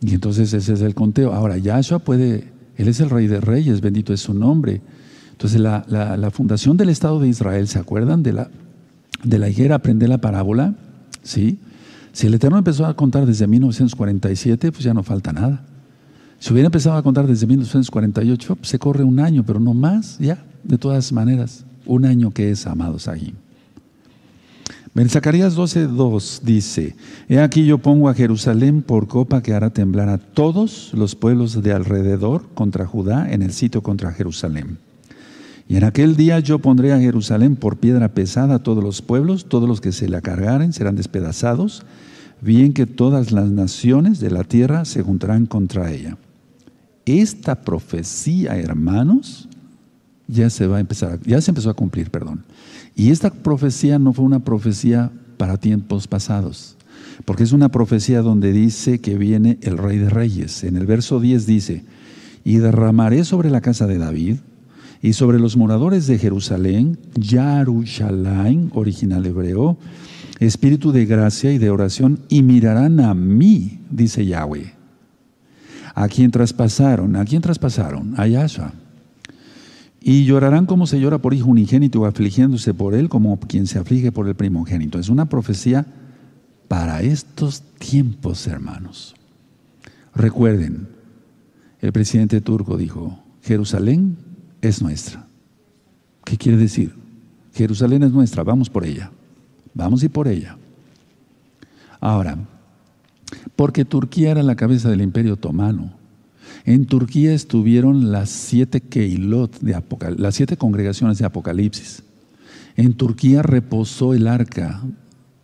[0.00, 1.32] Y entonces ese es el conteo.
[1.32, 4.80] Ahora, Yahshua puede, Él es el Rey de Reyes, bendito es su nombre.
[5.42, 8.48] Entonces, la, fundación del Estado de Israel, ¿se acuerdan de la,
[9.24, 9.74] de la higuera?
[9.74, 10.76] Aprende la parábola,
[11.24, 11.58] ¿sí?
[12.12, 15.64] Si el Eterno empezó a contar desde 1947, pues ya no falta nada.
[16.38, 20.16] Si hubiera empezado a contar desde 1948, pues se corre un año, pero no más,
[20.20, 23.34] ya, de todas maneras, un año que es, amados ahí.
[24.94, 26.94] En Zacarías 12:2 dice:
[27.28, 31.60] He aquí yo pongo a Jerusalén por copa que hará temblar a todos los pueblos
[31.64, 34.78] de alrededor contra Judá en el sitio contra Jerusalén.
[35.68, 39.46] Y en aquel día yo pondré a Jerusalén por piedra pesada a todos los pueblos,
[39.46, 41.82] todos los que se la cargaren serán despedazados,
[42.40, 46.18] bien que todas las naciones de la tierra se juntarán contra ella.
[47.06, 49.48] Esta profecía, hermanos,
[50.28, 52.44] ya se va a empezar, ya se empezó a cumplir, perdón.
[52.94, 56.76] Y esta profecía no fue una profecía para tiempos pasados,
[57.24, 60.64] porque es una profecía donde dice que viene el Rey de Reyes.
[60.64, 61.84] En el verso 10 dice,
[62.44, 64.36] y derramaré sobre la casa de David
[65.02, 69.76] y sobre los moradores de Jerusalén, Yarushalayim, original hebreo,
[70.38, 74.72] espíritu de gracia y de oración, y mirarán a mí, dice Yahweh.
[75.96, 77.16] ¿A quién traspasaron?
[77.16, 78.14] ¿A quién traspasaron?
[78.16, 78.72] A Yahshua.
[80.00, 84.12] Y llorarán como se llora por hijo unigénito, afligiéndose por él como quien se aflige
[84.12, 85.00] por el primogénito.
[85.00, 85.84] Es una profecía
[86.68, 89.14] para estos tiempos, hermanos.
[90.14, 90.88] Recuerden,
[91.80, 94.16] el presidente turco dijo, Jerusalén
[94.62, 95.26] es nuestra.
[96.24, 96.94] ¿Qué quiere decir?
[97.52, 99.10] Jerusalén es nuestra, vamos por ella.
[99.74, 100.56] Vamos ir por ella.
[102.00, 102.38] Ahora,
[103.56, 105.92] porque Turquía era la cabeza del imperio otomano.
[106.64, 109.82] En Turquía estuvieron las siete Keilot de
[110.16, 112.02] las siete congregaciones de Apocalipsis.
[112.76, 114.82] En Turquía reposó el arca,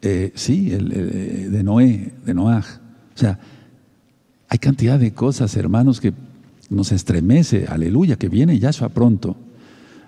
[0.03, 0.89] eh, sí, el,
[1.51, 2.67] de Noé, de Noaj.
[3.15, 3.39] O sea,
[4.49, 6.13] Hay cantidad de cosas, hermanos, que
[6.71, 7.67] nos estremece.
[7.69, 9.37] Aleluya, que viene Yahshua pronto.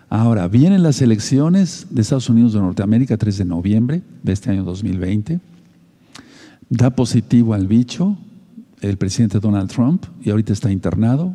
[0.09, 4.65] Ahora, vienen las elecciones de Estados Unidos de Norteamérica, 3 de noviembre de este año
[4.65, 5.39] 2020.
[6.69, 8.17] Da positivo al bicho
[8.81, 11.35] el presidente Donald Trump y ahorita está internado.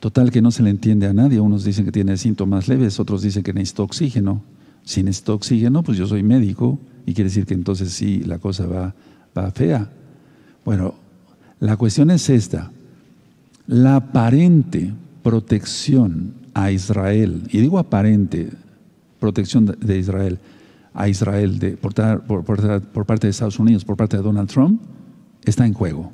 [0.00, 1.40] Total que no se le entiende a nadie.
[1.40, 4.42] Unos dicen que tiene síntomas leves, otros dicen que necesita oxígeno.
[4.82, 8.66] Si necesita oxígeno, pues yo soy médico y quiere decir que entonces sí, la cosa
[8.66, 8.94] va,
[9.36, 9.90] va fea.
[10.64, 10.94] Bueno,
[11.60, 12.70] la cuestión es esta.
[13.66, 18.50] La aparente protección a Israel, y digo aparente
[19.18, 20.38] protección de Israel,
[20.94, 24.80] a Israel por, por, parte de Estados Unidos, por parte de Donald Trump,
[25.44, 26.12] está en juego.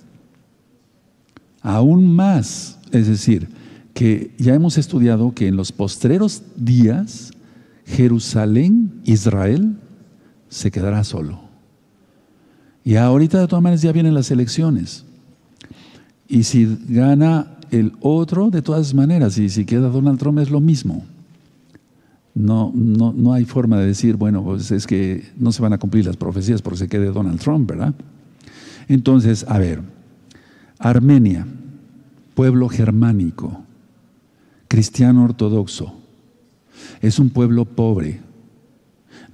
[1.61, 3.49] Aún más, es decir,
[3.95, 7.33] que ya hemos estudiado que en los postreros días,
[7.85, 9.77] Jerusalén, Israel,
[10.49, 11.41] se quedará solo.
[12.85, 15.05] Y ahorita de todas maneras ya vienen las elecciones.
[16.33, 20.61] Y si gana el otro, de todas maneras, y si queda Donald Trump es lo
[20.61, 21.05] mismo.
[22.35, 25.79] No, no, no hay forma de decir, bueno, pues es que no se van a
[25.79, 27.95] cumplir las profecías porque se quede Donald Trump, ¿verdad?
[28.89, 29.83] Entonces, a ver,
[30.79, 31.47] Armenia,
[32.35, 33.65] pueblo germánico,
[34.69, 35.93] cristiano ortodoxo,
[37.03, 38.23] es un pueblo pobre,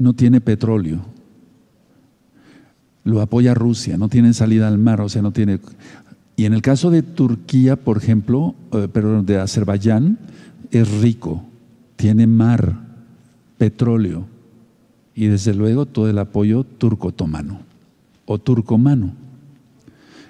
[0.01, 0.99] no tiene petróleo,
[3.05, 5.61] lo apoya Rusia, no tiene salida al mar, o sea, no tiene...
[6.39, 10.21] Y en el caso de Turquía, por ejemplo, eh, perdón, de Azerbaiyán,
[10.71, 11.43] es rico,
[11.97, 12.79] tiene mar,
[13.59, 14.25] petróleo
[15.17, 17.63] y desde luego todo el apoyo turco-otomano
[18.25, 19.15] o turcomano.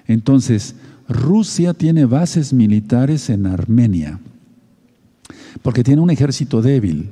[0.07, 0.73] Entonces,
[1.07, 4.19] Rusia tiene bases militares en Armenia
[5.61, 7.11] porque tiene un ejército débil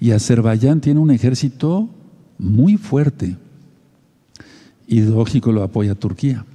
[0.00, 1.90] y Azerbaiyán tiene un ejército
[2.38, 3.36] muy fuerte
[4.86, 6.46] y lógico lo apoya Turquía.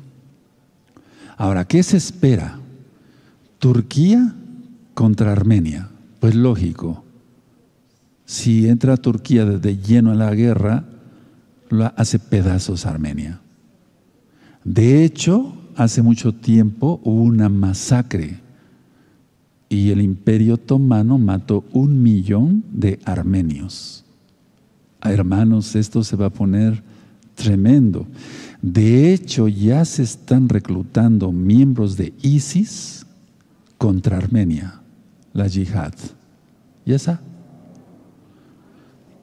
[1.38, 2.60] Ahora, ¿qué se espera?
[3.60, 4.34] Turquía
[4.94, 5.90] contra Armenia.
[6.20, 7.04] Pues lógico,
[8.26, 10.86] si entra Turquía de lleno en la guerra,
[11.70, 13.42] lo hace pedazos Armenia.
[14.64, 18.40] De hecho, hace mucho tiempo hubo una masacre
[19.70, 24.06] y el imperio otomano mató un millón de armenios.
[25.02, 26.84] Hermanos, esto se va a poner
[27.36, 28.08] tremendo.
[28.62, 33.06] De hecho, ya se están reclutando miembros de ISIS
[33.78, 34.82] contra Armenia,
[35.34, 35.94] la yihad.
[36.86, 37.22] Ya está.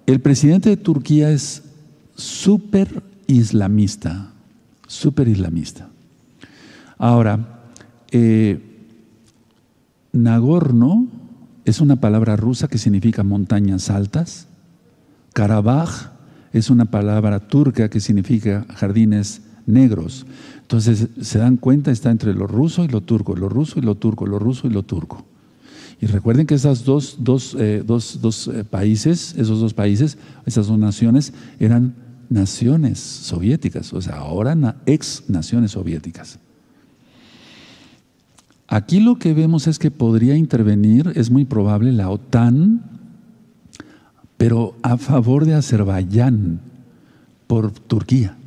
[0.07, 1.63] El presidente de Turquía es
[2.17, 4.33] súper islamista,
[4.87, 5.89] súper islamista.
[6.99, 7.63] Ahora,
[8.11, 8.61] eh,
[10.13, 11.07] Nagorno
[11.65, 14.49] es una palabra rusa que significa montañas altas.
[15.33, 16.11] Karabaj
[16.53, 20.27] es una palabra turca que significa jardines negros.
[20.63, 23.97] Entonces, se dan cuenta, está entre lo ruso y lo turco, lo ruso y lo
[23.97, 25.25] turco, lo ruso y lo turco.
[26.01, 31.33] Y recuerden que esos dos, dos, eh, eh, países, esos dos países, esas dos naciones,
[31.59, 31.95] eran
[32.31, 36.39] naciones soviéticas, o sea, ahora ex naciones soviéticas.
[38.69, 43.00] Aquí lo que vemos es que podría intervenir, es muy probable, la OTAN
[44.41, 46.61] pero a favor de Azerbaiyán
[47.47, 48.39] por Turquía,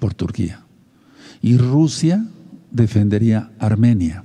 [0.00, 0.62] por Turquía.
[1.40, 2.26] Y Rusia
[2.72, 4.24] defendería Armenia.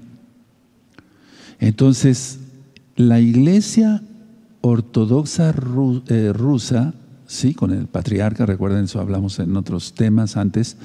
[1.60, 2.40] Entonces,
[2.96, 4.02] la iglesia
[4.62, 5.54] ortodoxa
[6.08, 6.96] eh, rusa,
[7.28, 10.76] sí, con el patriarca, recuerden eso hablamos en otros temas antes,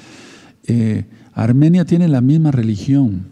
[0.67, 3.23] eh, Armenia tiene la misma religión,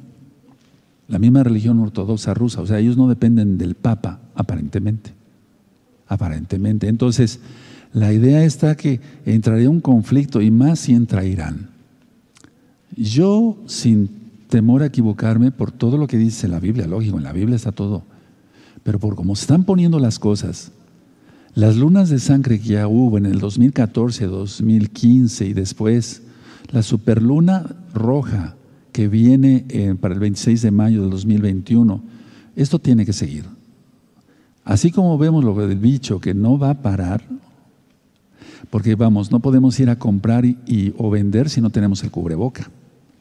[1.07, 5.20] la misma religión ortodoxa rusa, o sea, ellos no dependen del Papa, aparentemente
[6.11, 6.89] aparentemente.
[6.89, 7.39] Entonces,
[7.93, 11.69] la idea está que entraría un conflicto y más si entra Irán.
[12.97, 14.09] Yo, sin
[14.49, 17.71] temor a equivocarme por todo lo que dice la Biblia, lógico, en la Biblia está
[17.71, 18.03] todo,
[18.83, 20.73] pero por cómo están poniendo las cosas,
[21.55, 26.23] las lunas de sangre que ya hubo en el 2014, 2015 y después,
[26.73, 28.55] la superluna roja
[28.91, 32.03] que viene eh, para el 26 de mayo del 2021,
[32.57, 33.45] esto tiene que seguir.
[34.63, 37.23] Así como vemos lo del bicho que no va a parar,
[38.69, 42.69] porque vamos, no podemos ir a comprar y, o vender si no tenemos el cubreboca.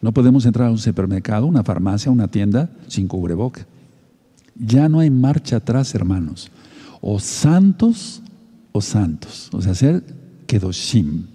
[0.01, 3.67] No podemos entrar a un supermercado, una farmacia, una tienda sin cubreboca.
[4.55, 6.51] Ya no hay marcha atrás, hermanos.
[7.01, 8.23] O santos
[8.73, 9.49] o santos.
[9.53, 10.03] O sea, ser
[10.47, 11.27] kedoshim.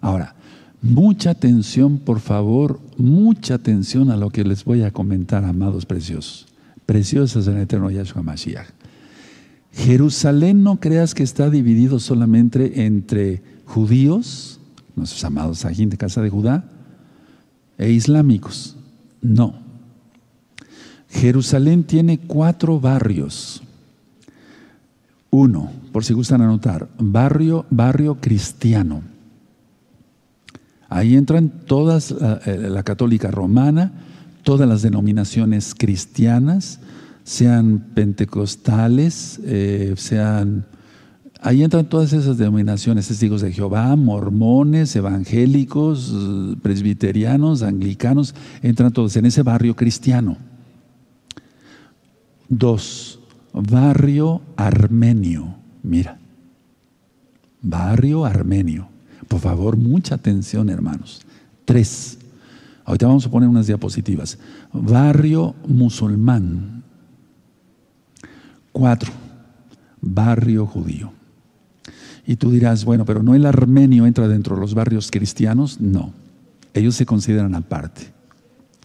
[0.00, 0.34] Ahora,
[0.82, 6.46] mucha atención, por favor, mucha atención a lo que les voy a comentar, amados preciosos.
[6.84, 8.83] Preciosos en el eterno Yahshua Mashiach.
[9.74, 14.60] Jerusalén no creas que está dividido solamente entre judíos,
[14.94, 16.64] nuestros amados aquí de casa de Judá,
[17.76, 18.76] e islámicos.
[19.20, 19.54] No.
[21.08, 23.62] Jerusalén tiene cuatro barrios.
[25.30, 29.02] Uno, por si gustan anotar, barrio, barrio cristiano.
[30.88, 33.92] Ahí entran todas, la, eh, la católica romana,
[34.44, 36.78] todas las denominaciones cristianas,
[37.24, 40.66] sean pentecostales, eh, sean...
[41.40, 46.14] Ahí entran todas esas denominaciones, testigos de Jehová, mormones, evangélicos,
[46.62, 50.38] presbiterianos, anglicanos, entran todos en ese barrio cristiano.
[52.48, 53.20] Dos,
[53.52, 55.56] barrio armenio.
[55.82, 56.18] Mira,
[57.60, 58.88] barrio armenio.
[59.28, 61.20] Por favor, mucha atención, hermanos.
[61.66, 62.18] Tres,
[62.86, 64.38] ahorita vamos a poner unas diapositivas.
[64.72, 66.83] Barrio musulmán.
[68.74, 69.12] Cuatro,
[70.00, 71.12] barrio judío.
[72.26, 75.80] Y tú dirás, bueno, pero ¿no el armenio entra dentro de los barrios cristianos?
[75.80, 76.12] No,
[76.74, 78.08] ellos se consideran aparte,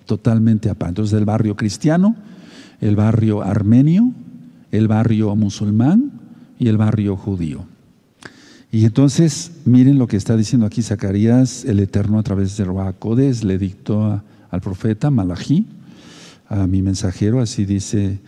[0.05, 0.91] totalmente aparte.
[0.91, 2.15] Entonces el barrio cristiano,
[2.79, 4.11] el barrio armenio,
[4.71, 6.11] el barrio musulmán
[6.59, 7.65] y el barrio judío.
[8.71, 13.43] Y entonces, miren lo que está diciendo aquí Zacarías, el Eterno a través de Roacodes,
[13.43, 14.21] le dictó
[14.51, 15.65] al profeta Malají,
[16.49, 18.19] a mi mensajero, así dice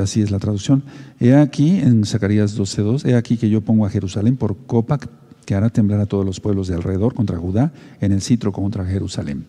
[0.00, 0.82] así es la traducción.
[1.18, 4.98] He aquí, en Zacarías 12.2, he aquí que yo pongo a Jerusalén por copa
[5.44, 8.84] que hará temblar a todos los pueblos de alrededor contra Judá, en el citro contra
[8.86, 9.46] Jerusalén.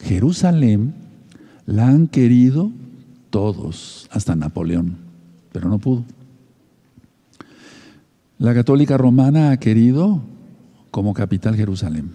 [0.00, 0.94] Jerusalén
[1.66, 2.70] la han querido
[3.30, 4.98] todos, hasta Napoleón,
[5.50, 6.04] pero no pudo.
[8.38, 10.20] La católica romana ha querido
[10.90, 12.10] como capital Jerusalén.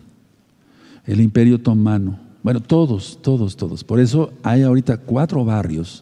[1.05, 2.28] El imperio otomano.
[2.41, 3.83] Bueno, todos, todos, todos.
[3.83, 6.01] Por eso hay ahorita cuatro barrios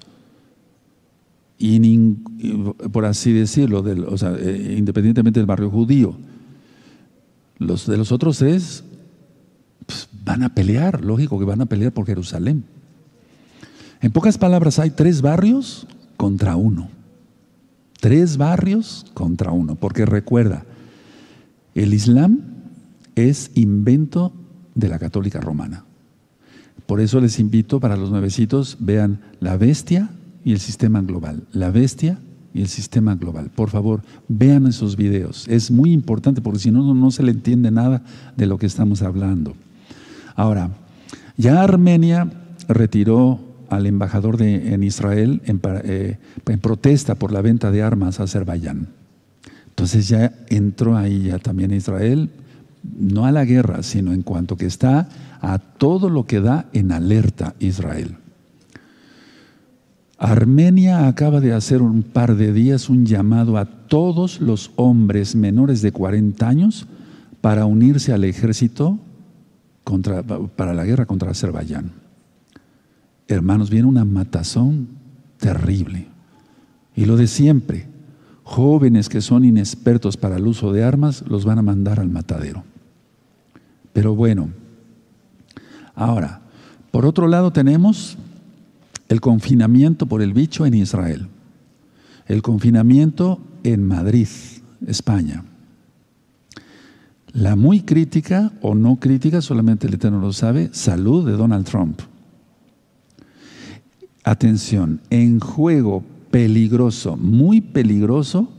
[1.58, 1.97] y,
[2.91, 6.15] por así decirlo, eh, independientemente del barrio judío,
[7.58, 8.84] los de los otros tres
[9.86, 12.63] pues, van a pelear, lógico que van a pelear por Jerusalén.
[14.02, 16.89] En pocas palabras, hay tres barrios contra uno.
[18.00, 20.65] Tres barrios contra uno, porque recuerda,
[21.73, 22.41] el Islam
[23.15, 24.32] es invento
[24.76, 25.87] de la católica romana.
[26.88, 30.10] Por eso les invito para los nuevecitos, vean La Bestia,
[30.47, 31.43] y el sistema global.
[31.52, 32.19] La bestia
[32.54, 33.52] y el sistema global.
[33.54, 35.45] Por favor, vean esos videos.
[35.50, 38.02] Es muy importante porque si no, no se le entiende nada
[38.38, 39.56] de lo que estamos hablando.
[40.38, 40.69] Ahora,
[41.36, 42.32] ya Armenia
[42.69, 48.21] retiró al embajador de, en Israel en, eh, en, protesta por la venta de armas
[48.21, 48.88] a Azerbaiyán.
[49.67, 52.30] Entonces ya entró ahí ya también Israel,
[52.97, 55.10] no a la guerra, sino en cuanto que está
[55.41, 58.17] a todo lo que da en alerta Israel.
[60.17, 65.82] Armenia acaba de hacer un par de días un llamado a todos los hombres menores
[65.82, 66.88] de 40 años
[67.41, 68.97] para unirse al ejército
[69.84, 71.91] contra, para la guerra contra Azerbaiyán.
[73.28, 74.88] Hermanos, viene una matazón
[75.38, 76.08] terrible.
[76.95, 77.86] Y lo de siempre,
[78.43, 82.63] jóvenes que son inexpertos para el uso de armas, los van a mandar al matadero.
[83.93, 84.50] Pero bueno,
[85.97, 86.39] ahora,
[86.91, 88.17] por otro lado tenemos
[89.10, 91.27] el confinamiento por el bicho en Israel.
[92.27, 94.27] El confinamiento en Madrid,
[94.86, 95.43] España.
[97.33, 102.01] La muy crítica o no crítica, solamente el Eterno lo sabe, salud de Donald Trump.
[104.23, 108.51] Atención, en juego peligroso, muy peligroso,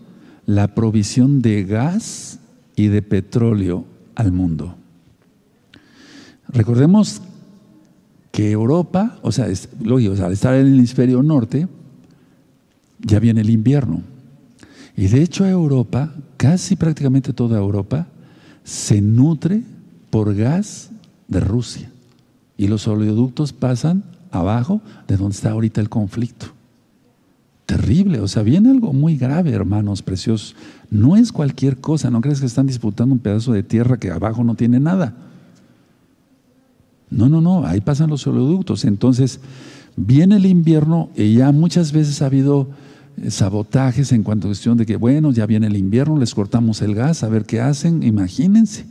[0.46, 2.38] la provisión de gas
[2.74, 4.76] y de petróleo al mundo.
[6.48, 7.20] Recordemos
[8.38, 11.66] que Europa, o sea, es, lógico, al estar en el hemisferio norte,
[13.00, 14.02] ya viene el invierno.
[14.96, 18.06] Y de hecho Europa, casi prácticamente toda Europa,
[18.62, 19.64] se nutre
[20.10, 20.90] por gas
[21.26, 21.90] de Rusia.
[22.56, 26.46] Y los oleoductos pasan abajo de donde está ahorita el conflicto.
[27.66, 30.54] Terrible, o sea, viene algo muy grave, hermanos preciosos.
[30.92, 34.44] No es cualquier cosa, no crees que están disputando un pedazo de tierra que abajo
[34.44, 35.16] no tiene nada.
[37.10, 38.84] No, no, no, ahí pasan los oleoductos.
[38.84, 39.40] Entonces,
[39.96, 42.68] viene el invierno y ya muchas veces ha habido
[43.16, 46.82] eh, sabotajes en cuanto a cuestión de que, bueno, ya viene el invierno, les cortamos
[46.82, 48.86] el gas, a ver qué hacen, imagínense.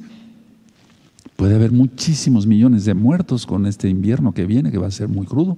[1.35, 5.07] Puede haber muchísimos millones de muertos con este invierno que viene, que va a ser
[5.07, 5.57] muy crudo.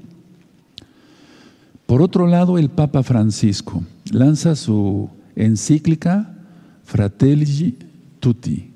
[1.86, 3.82] Por otro lado, el Papa Francisco
[4.12, 6.36] lanza su encíclica
[6.84, 7.78] Fratelli
[8.20, 8.69] Tutti,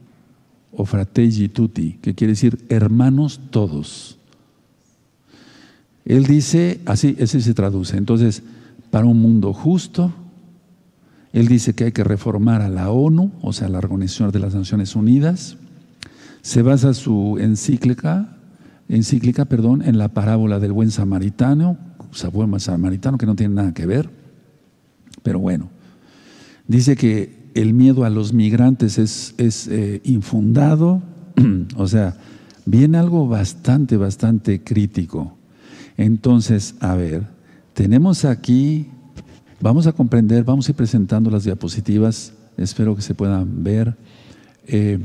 [0.76, 4.18] o fratelli tutti, que quiere decir hermanos todos.
[6.06, 7.98] Él dice, así, ese se traduce.
[7.98, 8.44] Entonces,
[8.92, 10.14] para un mundo justo,
[11.32, 14.54] él dice que hay que reformar a la ONU, o sea, la Organización de las
[14.54, 15.58] Naciones Unidas.
[16.42, 18.34] Se basa su encíclica
[18.90, 21.78] encíclica, perdón, en la parábola del buen samaritano,
[22.12, 24.10] o sea, buen samaritano que no tiene nada que ver,
[25.22, 25.70] pero bueno,
[26.68, 31.02] dice que el miedo a los migrantes es, es eh, infundado,
[31.76, 32.18] o sea,
[32.66, 35.38] viene algo bastante, bastante crítico.
[35.98, 37.24] Entonces, a ver,
[37.74, 38.88] tenemos aquí,
[39.60, 43.96] vamos a comprender, vamos a ir presentando las diapositivas, espero que se puedan ver,
[44.68, 45.00] eh,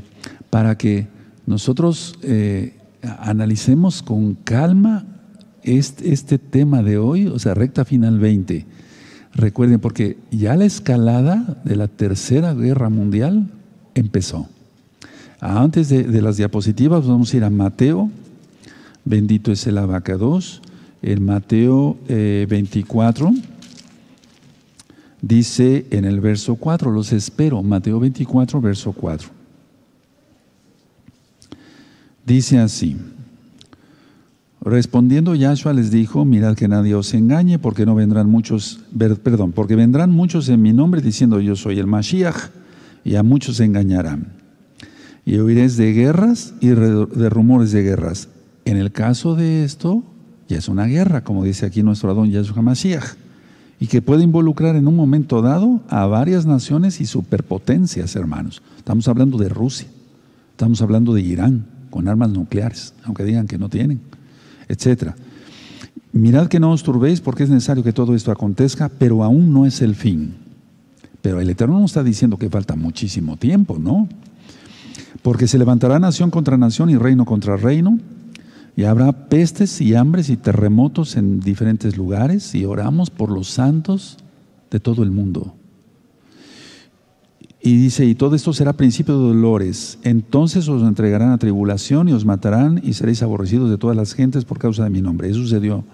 [0.51, 1.09] para que
[1.47, 5.07] nosotros eh, analicemos con calma
[5.63, 8.67] este, tema de hoy, o sea, recta final 20.
[9.39, 13.47] Recuerden, porque ya la escalada de la Tercera Guerra Mundial
[13.95, 14.49] empezó.
[15.39, 18.11] Antes de, las diapositivas vamos a ir a Mateo,
[19.05, 20.61] bendito es el abacados,
[21.03, 23.43] el Mateo 24, eh,
[25.23, 29.29] dice en el verso 4, los espero, Mateo 24, verso 4.
[32.27, 32.97] Dice así,
[34.61, 38.81] respondiendo Yahshua les dijo, mirad que nadie os engañe, porque no vendrán muchos,
[39.23, 42.51] perdón, porque vendrán muchos en mi nombre diciendo yo soy el Mashiach,
[43.05, 44.33] y a muchos engañarán.
[45.25, 48.29] Y oiréis de guerras y de rumores de guerras.
[48.65, 50.03] En el caso de esto,
[50.49, 53.15] ya es una guerra, como dice aquí nuestro Adón Yahshua Mashiach,
[53.81, 58.63] y que puede involucrar en un momento dado a varias naciones y superpotencias, hermanos.
[58.77, 59.87] Estamos hablando de Rusia,
[60.51, 64.01] estamos hablando de Irán, con armas nucleares, aunque digan que no tienen,
[64.69, 65.17] etcétera.
[66.13, 69.67] Mirad que no os turbéis porque es necesario que todo esto acontezca, pero aún no
[69.67, 70.35] es el fin.
[71.21, 74.09] Pero el Eterno nos está diciendo que falta muchísimo tiempo, ¿no?
[75.23, 77.99] Porque se levantará nación contra nación y reino contra reino,
[78.77, 84.17] y habrá pestes y hambres y terremotos en diferentes lugares, y oramos por los santos
[84.71, 85.58] de todo el mundo.
[87.61, 89.99] Y dice, y todo esto será principio de dolores.
[90.05, 94.45] Entonces os entregarán a tribulación y os matarán y seréis aborrecidos de todas las gentes
[94.45, 95.29] por causa de mi nombre.
[95.29, 95.85] Eso sucedió.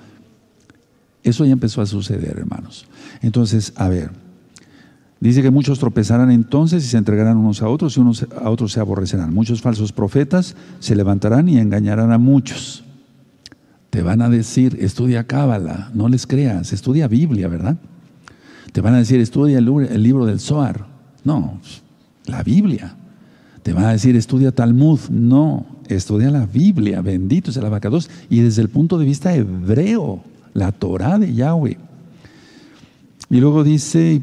[1.22, 2.86] Eso ya empezó a suceder, hermanos.
[3.22, 4.10] Entonces, a ver,
[5.20, 8.72] dice que muchos tropezarán entonces y se entregarán unos a otros y unos a otros
[8.72, 9.32] se aborrecerán.
[9.32, 12.84] Muchos falsos profetas se levantarán y engañarán a muchos.
[13.88, 17.78] Te van a decir, estudia Cábala, no les creas, estudia Biblia, ¿verdad?
[18.72, 20.93] Te van a decir, estudia el, libro del Zohar.
[21.24, 21.58] No,
[22.26, 22.94] la Biblia.
[23.62, 25.00] Te va a decir, estudia Talmud.
[25.10, 27.00] No, estudia la Biblia.
[27.00, 28.10] Bendito es el abacados.
[28.28, 30.22] Y desde el punto de vista hebreo,
[30.52, 31.78] la Torah de Yahweh.
[33.30, 34.22] Y luego dice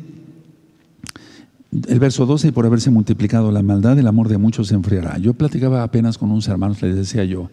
[1.87, 5.17] el verso 12, y por haberse multiplicado la maldad, el amor de muchos se enfriará.
[5.17, 7.49] Yo platicaba apenas con unos hermanos, les decía yo,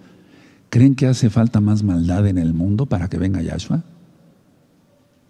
[0.71, 3.83] ¿creen que hace falta más maldad en el mundo para que venga Yahshua?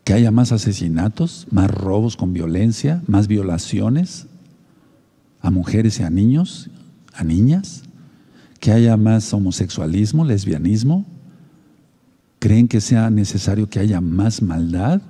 [0.09, 4.27] Que haya más asesinatos, más robos con violencia, más violaciones
[5.43, 6.71] a mujeres y a niños,
[7.13, 7.83] a niñas,
[8.59, 11.05] que haya más homosexualismo, lesbianismo.
[12.39, 15.03] ¿Creen que sea necesario que haya más maldad?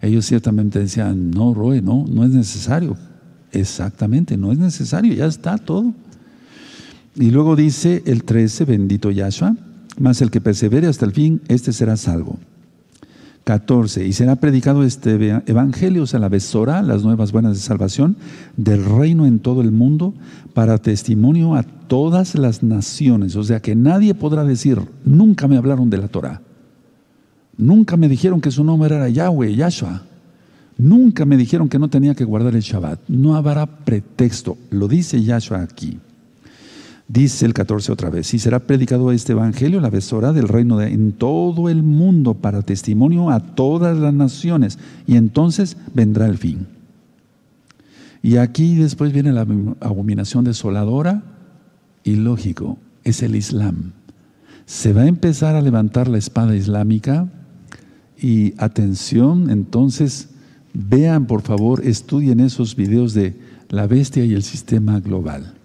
[0.00, 2.96] Ellos ciertamente decían, no, Roe, no, no es necesario.
[3.52, 5.94] Exactamente, no es necesario, ya está todo.
[7.14, 9.54] Y luego dice el 13, bendito Yahshua,
[10.00, 12.40] más el que persevere hasta el fin, este será salvo.
[13.44, 14.06] 14.
[14.06, 18.16] Y será predicado este evangelio, o sea, la besora, las nuevas buenas de salvación
[18.56, 20.14] del reino en todo el mundo,
[20.54, 23.36] para testimonio a todas las naciones.
[23.36, 26.40] O sea, que nadie podrá decir, nunca me hablaron de la Torah.
[27.56, 30.02] Nunca me dijeron que su nombre era Yahweh, Yahshua.
[30.78, 33.00] Nunca me dijeron que no tenía que guardar el Shabbat.
[33.08, 34.56] No habrá pretexto.
[34.70, 35.98] Lo dice Yahshua aquí.
[37.12, 40.94] Dice el 14 otra vez, y será predicado este evangelio, la besora del reino de,
[40.94, 46.68] en todo el mundo para testimonio a todas las naciones, y entonces vendrá el fin.
[48.22, 49.46] Y aquí después viene la
[49.80, 51.22] abominación desoladora
[52.02, 53.92] y lógico, es el Islam.
[54.64, 57.28] Se va a empezar a levantar la espada islámica
[58.18, 60.30] y atención, entonces
[60.72, 63.36] vean por favor, estudien esos videos de
[63.68, 65.56] la bestia y el sistema global.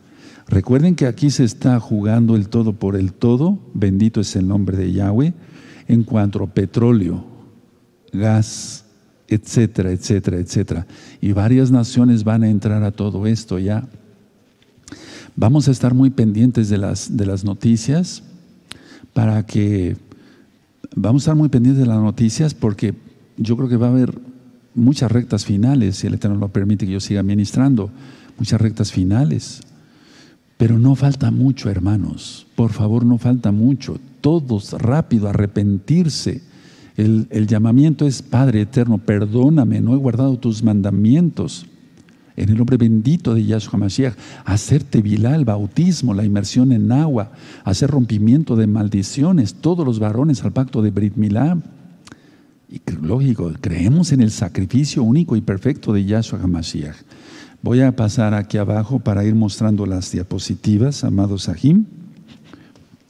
[0.49, 4.77] Recuerden que aquí se está jugando el todo por el todo, bendito es el nombre
[4.77, 5.33] de Yahweh,
[5.87, 7.25] en cuanto a petróleo,
[8.13, 8.85] gas,
[9.27, 10.87] etcétera, etcétera, etcétera.
[11.19, 13.87] Y varias naciones van a entrar a todo esto ya.
[15.35, 18.23] Vamos a estar muy pendientes de las, de las noticias
[19.13, 19.97] para que,
[20.95, 22.95] vamos a estar muy pendientes de las noticias porque
[23.37, 24.17] yo creo que va a haber
[24.73, 27.91] muchas rectas finales, si el Eterno lo permite que yo siga ministrando,
[28.37, 29.61] muchas rectas finales.
[30.57, 32.47] Pero no falta mucho, hermanos.
[32.55, 33.99] Por favor, no falta mucho.
[34.21, 36.41] Todos rápido, arrepentirse.
[36.97, 41.67] El, llamamiento es, Padre eterno, perdóname, no he guardado tus mandamientos.
[42.35, 47.31] en el nombre bendito de Yahshua Mashiach, hacer tevilá, el bautismo, la inmersión en agua,
[47.63, 51.57] hacer rompimiento de maldiciones, todos los varones al pacto de Brit Milá.
[52.69, 56.95] Y lógico, creemos en el sacrificio único y perfecto de Yahshua HaMashiach.
[57.67, 61.83] Voy a pasar aquí abajo para ir mostrando las diapositivas, amados Sahim.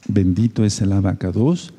[0.08, 1.72] Bendito es el abacados.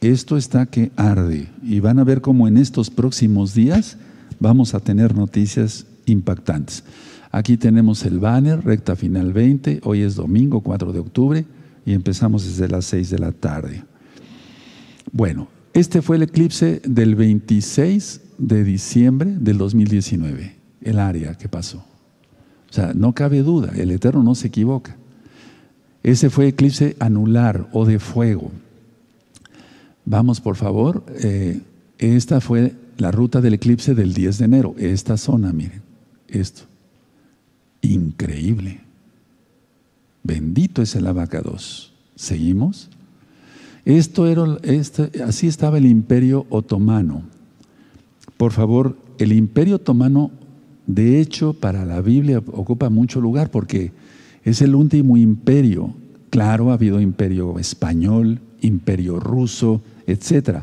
[0.00, 1.48] Esto está que arde.
[1.64, 3.96] Y van a ver cómo en estos próximos días
[4.38, 6.84] vamos a tener noticias impactantes.
[7.32, 9.80] Aquí tenemos el banner, recta final 20.
[9.82, 11.44] Hoy es domingo 4 de octubre
[11.84, 13.82] y empezamos desde las 6 de la tarde.
[15.10, 21.84] Bueno, este fue el eclipse del 26 de diciembre del 2019, el área que pasó.
[22.76, 24.96] Sea, no cabe duda, el Eterno no se equivoca.
[26.02, 28.52] Ese fue eclipse anular o de fuego.
[30.04, 31.02] Vamos, por favor.
[31.22, 31.62] Eh,
[31.96, 34.74] esta fue la ruta del eclipse del 10 de enero.
[34.76, 35.80] Esta zona, miren,
[36.28, 36.64] esto.
[37.80, 38.80] Increíble.
[40.22, 41.94] Bendito es el abacados.
[42.14, 42.90] ¿Seguimos?
[43.86, 47.22] Esto era, este, así estaba el imperio otomano.
[48.36, 50.30] Por favor, el imperio otomano,
[50.86, 53.92] de hecho, para la Biblia ocupa mucho lugar porque
[54.44, 55.94] es el último imperio.
[56.30, 60.60] Claro, ha habido imperio español, imperio ruso, etc.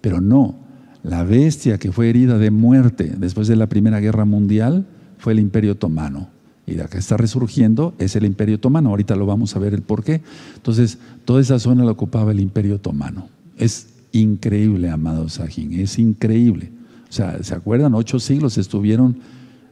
[0.00, 0.54] Pero no,
[1.02, 4.86] la bestia que fue herida de muerte después de la Primera Guerra Mundial
[5.18, 6.28] fue el Imperio Otomano.
[6.66, 8.90] Y la que está resurgiendo es el Imperio Otomano.
[8.90, 10.22] Ahorita lo vamos a ver el por qué.
[10.54, 13.28] Entonces, toda esa zona la ocupaba el Imperio Otomano.
[13.58, 16.70] Es increíble, amado Sajín, es increíble.
[17.08, 17.94] O sea, ¿se acuerdan?
[17.94, 19.18] Ocho siglos estuvieron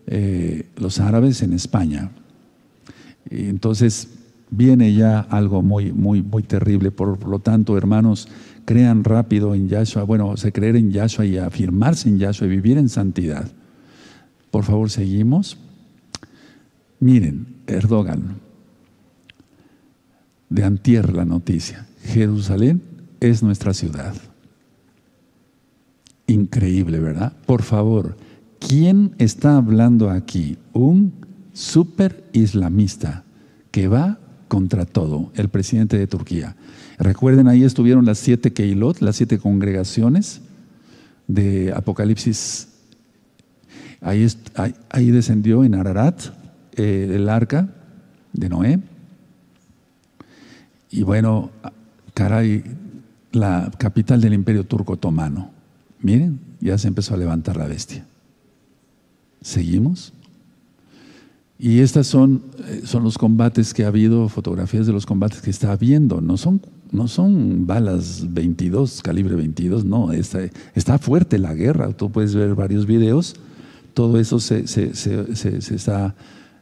[0.06, 2.10] eh, los árabes en España.
[3.30, 4.08] entonces,
[4.52, 6.90] viene ya algo muy, muy, muy terrible.
[6.90, 8.28] Por lo tanto, hermanos,
[8.64, 12.50] crean rápido en Yahshua, bueno, o sea, creer en Yahshua y afirmarse en Yahshua y
[12.50, 13.50] vivir en santidad.
[14.50, 15.56] Por favor, seguimos.
[17.00, 18.36] Miren, Erdogan,
[20.50, 22.82] de antier la noticia, Jerusalén
[23.20, 24.14] es nuestra ciudad.
[26.26, 27.32] Increíble, ¿verdad?
[27.46, 28.16] Por favor,
[28.68, 30.58] ¿quién está hablando aquí?
[30.72, 31.12] Un
[31.52, 33.24] super islamista
[33.70, 36.56] que va contra todo, el presidente de Turquía.
[36.98, 40.42] Recuerden, ahí estuvieron las siete Keilot, las siete congregaciones
[41.26, 42.68] de Apocalipsis.
[44.00, 46.20] Ahí, descendió en Ararat
[46.76, 47.68] eh, el arca
[48.32, 48.80] de Noé.
[50.90, 51.50] Y bueno,
[52.14, 52.64] caray,
[53.32, 55.50] la capital del imperio turco otomano.
[56.00, 58.04] Miren, ya se empezó a levantar la bestia.
[59.42, 60.12] ¿Seguimos?
[61.58, 65.50] Y estas son, eh, son los combates que ha habido, fotografías de los combates que
[65.50, 66.20] está habiendo.
[66.20, 66.60] No son
[66.92, 70.40] no son balas 22, calibre 22, no, está,
[70.74, 71.90] está fuerte la guerra.
[71.94, 73.34] Tú puedes ver varios videos,
[73.94, 76.14] todo eso se, está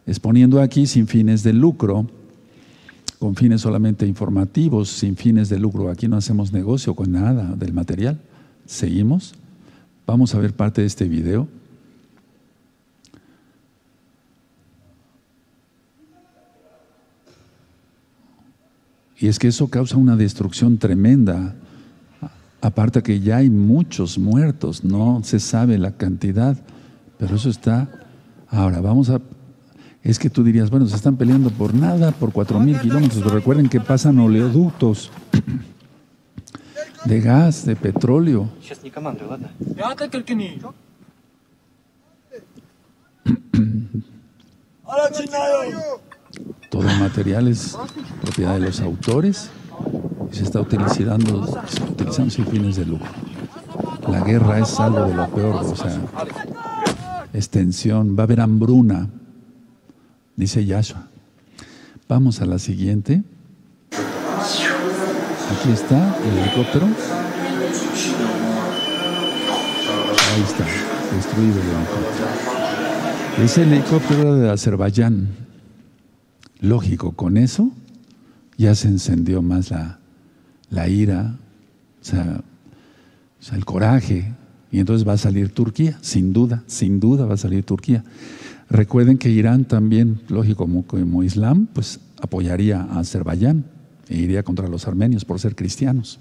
[0.06, 2.06] exponiendo aquí sin fines de lucro,
[3.18, 5.90] con fines solamente informativos, sin fines de lucro.
[5.90, 8.20] Aquí no hacemos negocio con nada del material.
[8.66, 9.34] Seguimos.
[10.06, 11.48] Vamos a ver parte de este video.
[19.20, 21.54] Y es que eso causa una destrucción tremenda.
[22.62, 26.56] Aparte que ya hay muchos muertos, no se sabe la cantidad,
[27.18, 27.88] pero eso está.
[28.48, 29.20] Ahora, vamos a.
[30.02, 33.34] Es que tú dirías, bueno, se están peleando por nada, por cuatro mil kilómetros, pero
[33.34, 35.10] recuerden que pasan oleoductos
[37.04, 38.48] de gas, de petróleo.
[46.70, 47.76] Todo el material es
[48.22, 49.50] propiedad de los autores
[50.32, 53.08] y se está utilizando, utilizando sin fines de lucro.
[54.08, 56.00] La guerra es algo de lo peor, o sea,
[57.32, 59.08] extensión, va a haber hambruna,
[60.36, 61.08] dice Yahshua.
[62.08, 63.22] Vamos a la siguiente.
[63.92, 66.86] Aquí está el helicóptero.
[70.32, 70.66] Ahí está,
[71.14, 72.28] destruido el helicóptero.
[73.44, 75.49] Es el helicóptero de Azerbaiyán.
[76.60, 77.70] Lógico, con eso
[78.56, 81.36] ya se encendió más la, ira,
[82.02, 82.42] o sea,
[83.52, 84.34] el coraje,
[84.70, 88.04] y entonces va a salir Turquía, sin duda, sin duda va a salir Turquía.
[88.68, 93.64] Recuerden que Irán también, lógico, como, como Islam, pues apoyaría a Azerbaiyán
[94.08, 96.20] e iría contra los armenios por ser cristianos.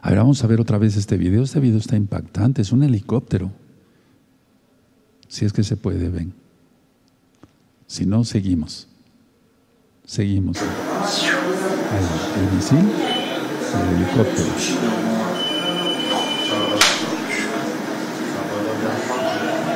[0.00, 1.42] A ver, vamos a ver otra vez este video.
[1.42, 3.50] Este video está impactante, es un helicóptero.
[5.26, 6.45] Si es que se puede, ven.
[7.86, 8.88] Si no, seguimos.
[10.04, 10.56] Seguimos.
[10.58, 10.66] El,
[12.42, 14.52] el misil, el helicóptero.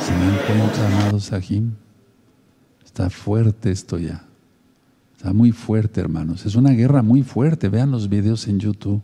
[0.01, 1.71] ¿Se dan cuenta, amados Sahim?
[2.85, 4.25] Está fuerte esto ya.
[5.15, 6.45] Está muy fuerte, hermanos.
[6.45, 7.69] Es una guerra muy fuerte.
[7.69, 9.01] Vean los videos en YouTube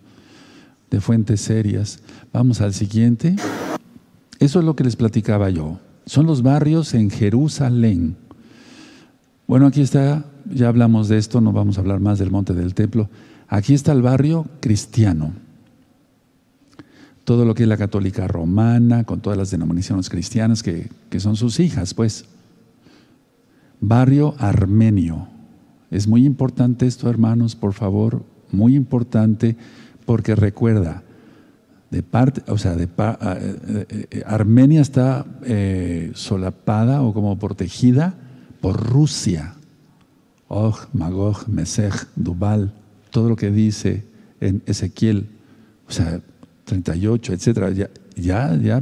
[0.90, 2.00] de fuentes serias.
[2.34, 3.36] Vamos al siguiente.
[4.40, 5.80] Eso es lo que les platicaba yo.
[6.06, 8.18] Son los barrios en Jerusalén.
[9.48, 12.74] Bueno, aquí está, ya hablamos de esto, no vamos a hablar más del monte del
[12.74, 13.10] templo.
[13.48, 15.32] Aquí está el barrio cristiano.
[17.24, 21.38] Todo lo que es la católica romana, con todas las denominaciones cristianas que, que son
[21.38, 22.26] sus hijas, pues.
[23.80, 25.30] Barrio armenio.
[25.92, 29.56] Es muy importante esto, hermanos, por favor, muy importante,
[30.06, 31.04] porque recuerda,
[31.90, 33.56] de parte, o sea, de, ah, eh,
[33.90, 35.26] eh, eh, Armenia está
[36.16, 38.27] solapada o como protegida
[38.74, 39.54] Rusia.
[40.48, 42.72] Og, Magog, Mesech, Dubal,
[43.12, 44.06] todo lo que dice
[44.40, 45.28] en Ezequiel,
[45.88, 46.22] o sea,
[46.66, 48.82] 38, etcétera, ya, ya, ya.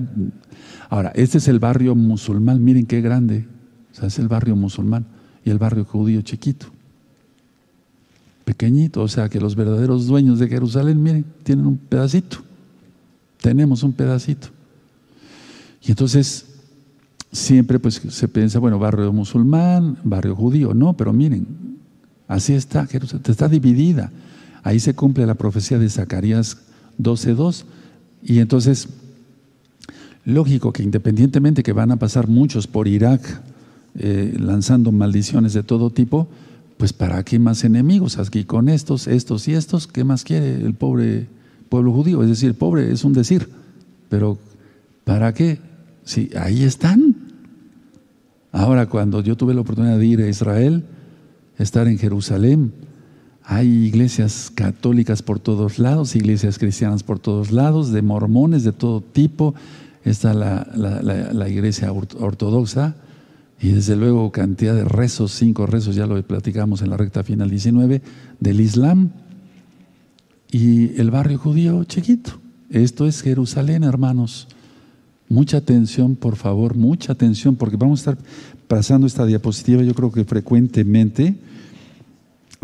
[0.90, 3.48] Ahora, este es el barrio musulmán, miren qué grande,
[3.92, 5.06] o sea, es el barrio musulmán
[5.44, 6.68] y el barrio judío chiquito,
[8.44, 12.38] pequeñito, o sea, que los verdaderos dueños de Jerusalén, miren, tienen un pedacito,
[13.42, 14.50] tenemos un pedacito.
[15.82, 16.55] Y entonces,
[17.36, 21.46] siempre pues se piensa, bueno, barrio musulmán, barrio judío, no, pero miren,
[22.28, 24.12] así está, Jerusalén está dividida.
[24.64, 26.58] Ahí se cumple la profecía de Zacarías
[27.00, 27.66] 12.2
[28.24, 28.88] y entonces,
[30.24, 33.22] lógico que independientemente que van a pasar muchos por Irak
[34.00, 36.28] eh, lanzando maldiciones de todo tipo,
[36.78, 38.18] pues ¿para qué más enemigos?
[38.18, 41.28] Aquí con estos, estos y estos, ¿qué más quiere el pobre
[41.70, 42.24] pueblo judío?
[42.24, 43.50] Es decir, pobre es un decir,
[44.10, 44.38] pero
[45.04, 45.60] ¿para qué?
[46.06, 47.15] Si ahí están.
[48.56, 50.86] Ahora, cuando yo tuve la oportunidad de ir a Israel,
[51.58, 52.72] estar en Jerusalén,
[53.44, 59.02] hay iglesias católicas por todos lados, iglesias cristianas por todos lados, de mormones de todo
[59.02, 59.56] tipo.
[60.06, 62.96] Está la, iglesia ortodoxa
[63.60, 67.50] y desde luego cantidad de rezos, cinco rezos, ya lo platicamos en la recta final
[67.50, 68.02] 19,
[68.40, 69.10] del Islam
[70.50, 72.40] y el barrio judío chiquito.
[72.70, 74.48] Esto es Jerusalén, hermanos.
[75.28, 78.26] Mucha atención, por favor, mucha atención, porque vamos a estar
[78.68, 81.36] pasando esta diapositiva yo creo que frecuentemente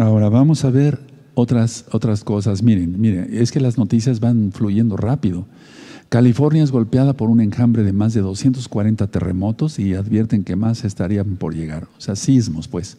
[0.01, 0.99] Ahora vamos a ver
[1.35, 2.63] otras, otras cosas.
[2.63, 5.45] Miren, miren, es que las noticias van fluyendo rápido.
[6.09, 10.83] California es golpeada por un enjambre de más de 240 terremotos y advierten que más
[10.85, 11.87] estarían por llegar.
[11.97, 12.97] O sea, sismos, pues.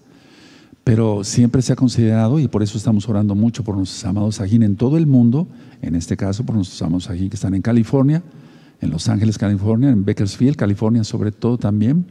[0.84, 4.62] Pero siempre se ha considerado, y por eso estamos orando mucho por nuestros amados Sajín
[4.62, 5.48] en todo el mundo,
[5.80, 8.22] en este caso por nuestros amados Sajín que están en California,
[8.82, 12.04] en Los Ángeles, California, en Bakersfield, California sobre todo también.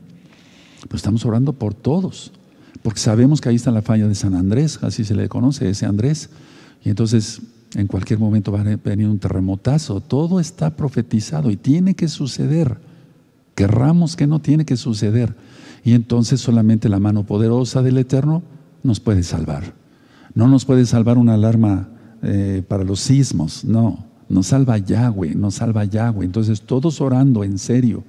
[0.90, 2.32] Pues estamos orando por todos
[2.82, 5.86] porque sabemos que ahí está la falla de San Andrés, así se le conoce, ese
[5.86, 6.30] Andrés.
[6.84, 7.42] Y entonces
[7.76, 10.02] en cualquier momento va a venir un terremotazo.
[10.02, 12.78] Todo está profetizado y tiene que suceder.
[13.56, 15.36] Querramos que no tiene que suceder.
[15.84, 18.42] Y entonces solamente la mano poderosa del Eterno
[18.84, 19.76] nos puede salvar.
[20.34, 21.90] No nos puede salvar una alarma
[22.24, 24.11] eh, para los sismos, no.
[24.32, 26.26] Nos salva Yahweh, nos salva Yahweh.
[26.26, 28.04] Entonces todos orando en serio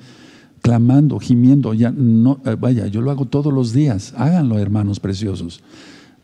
[0.63, 5.61] clamando, gimiendo, ya no, eh, vaya, yo lo hago todos los días, háganlo hermanos preciosos,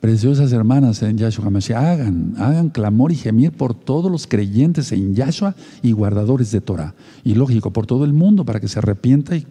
[0.01, 5.17] preciosas hermanas en Yahshua HaMashiach, hagan, hagan clamor y gemir por todos los creyentes en
[5.17, 6.95] Yahshua y guardadores de Torah,
[7.25, 9.45] y lógico, por todo el mundo para que se arrepienta y,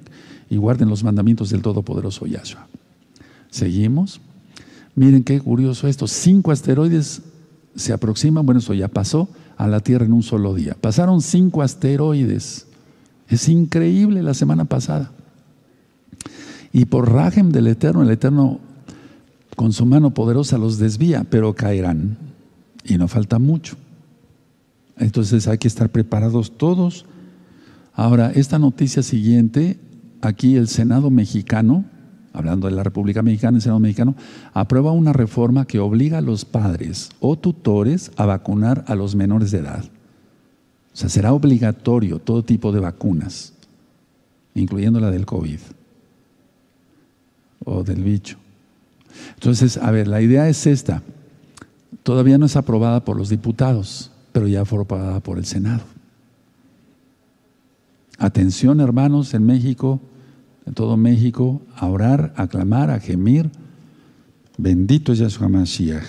[0.50, 2.68] y guarden los mandamientos del Todopoderoso Yahshua.
[3.50, 4.22] Seguimos.
[4.96, 7.22] Miren qué curioso esto, cinco asteroides
[7.76, 10.76] se aproximan, bueno, eso ya pasó, a la Tierra en un solo día.
[10.80, 12.68] Pasaron cinco asteroides
[13.30, 15.12] es increíble la semana pasada.
[16.72, 18.60] Y por rajem del Eterno, el Eterno
[19.56, 22.18] con su mano poderosa los desvía, pero caerán.
[22.84, 23.76] Y no falta mucho.
[24.98, 27.06] Entonces hay que estar preparados todos.
[27.94, 29.80] Ahora, esta noticia siguiente,
[30.22, 31.86] aquí el Senado mexicano,
[32.38, 34.16] hablando de la República Mexicana, el Senado mexicano,
[34.54, 39.50] aprueba una reforma que obliga a los padres o tutores a vacunar a los menores
[39.50, 39.84] de edad.
[39.84, 43.54] O sea, será obligatorio todo tipo de vacunas,
[44.54, 45.60] incluyendo la del COVID
[47.66, 48.38] o del bicho.
[49.34, 51.02] Entonces, a ver, la idea es esta.
[52.04, 55.82] Todavía no es aprobada por los diputados, pero ya fue aprobada por el Senado.
[58.20, 60.00] Atención, hermanos, en México,
[60.68, 63.50] en todo México, a orar, a clamar, a gemir.
[64.58, 66.04] Bendito es Yahshua Mashiach.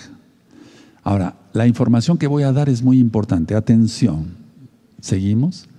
[1.01, 3.55] Ahora, la información que voy a dar es muy importante.
[3.55, 4.35] Atención.
[4.99, 5.69] ¿Seguimos?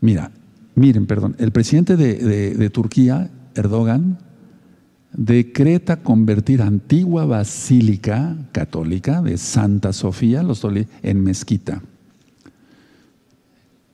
[0.00, 0.30] Mira,
[0.74, 4.18] miren, perdón, el presidente de, Turquía, Erdogan,
[5.14, 10.44] decreta convertir antigua basílica católica de Santa Sofía
[11.02, 11.82] en mezquita.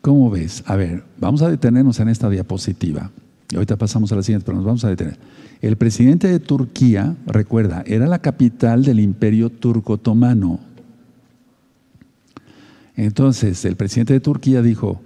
[0.01, 0.65] ¿Cómo ves?
[0.67, 3.13] A ver, vamos a detenernos en esta diapositiva.
[3.55, 5.19] Ahorita pasamos a la siguiente, pero nos vamos a detener.
[5.61, 10.61] El presidente de Turquía, recuerda, era la capital del imperio turco-otomano.
[12.97, 15.01] Entonces, el presidente de Turquía dijo,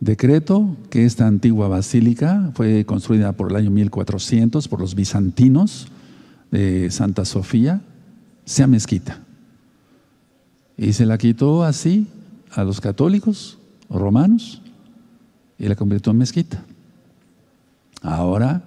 [0.00, 5.88] decreto que esta antigua basílica fue construida por el año 1400 por los bizantinos
[6.50, 7.80] de Santa Sofía,
[8.44, 9.20] sea mezquita.
[10.76, 12.06] Y se la quitó así
[12.52, 13.58] a los católicos
[13.88, 14.62] romanos
[15.58, 16.62] y la convirtió en mezquita.
[18.06, 18.62] Ahora,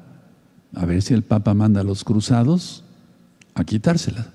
[0.76, 2.84] a ver si el Papa manda a los cruzados
[3.54, 4.34] a quitársela.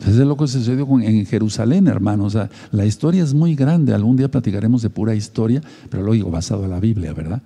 [0.00, 2.36] Eso es lo que sucedió en Jerusalén, hermanos.
[2.70, 3.92] la historia es muy grande.
[3.92, 7.42] Algún día platicaremos de pura historia, pero lo digo basado en la Biblia, ¿verdad?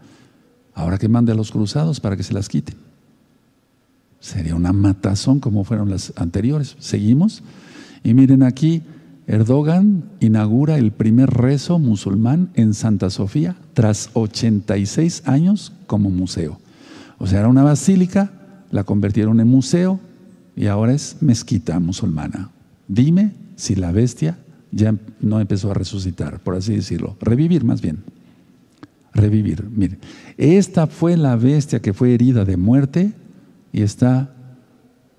[0.74, 2.76] Ahora que mande a los cruzados para que se las quiten.
[4.20, 6.76] Sería una matazón como fueron las anteriores.
[6.78, 7.42] Seguimos.
[8.04, 8.82] Y miren aquí,
[9.26, 16.60] Erdogan inaugura el primer rezo musulmán en Santa Sofía tras 86 años como museo.
[17.18, 18.30] O sea, era una basílica,
[18.70, 19.98] la convirtieron en museo
[20.54, 22.50] y ahora es mezquita musulmana.
[22.86, 24.38] Dime si la bestia
[24.70, 28.04] ya no empezó a resucitar, por así decirlo, revivir más bien.
[29.12, 29.64] Revivir.
[29.70, 29.98] Mire,
[30.36, 33.12] esta fue la bestia que fue herida de muerte
[33.72, 34.35] y está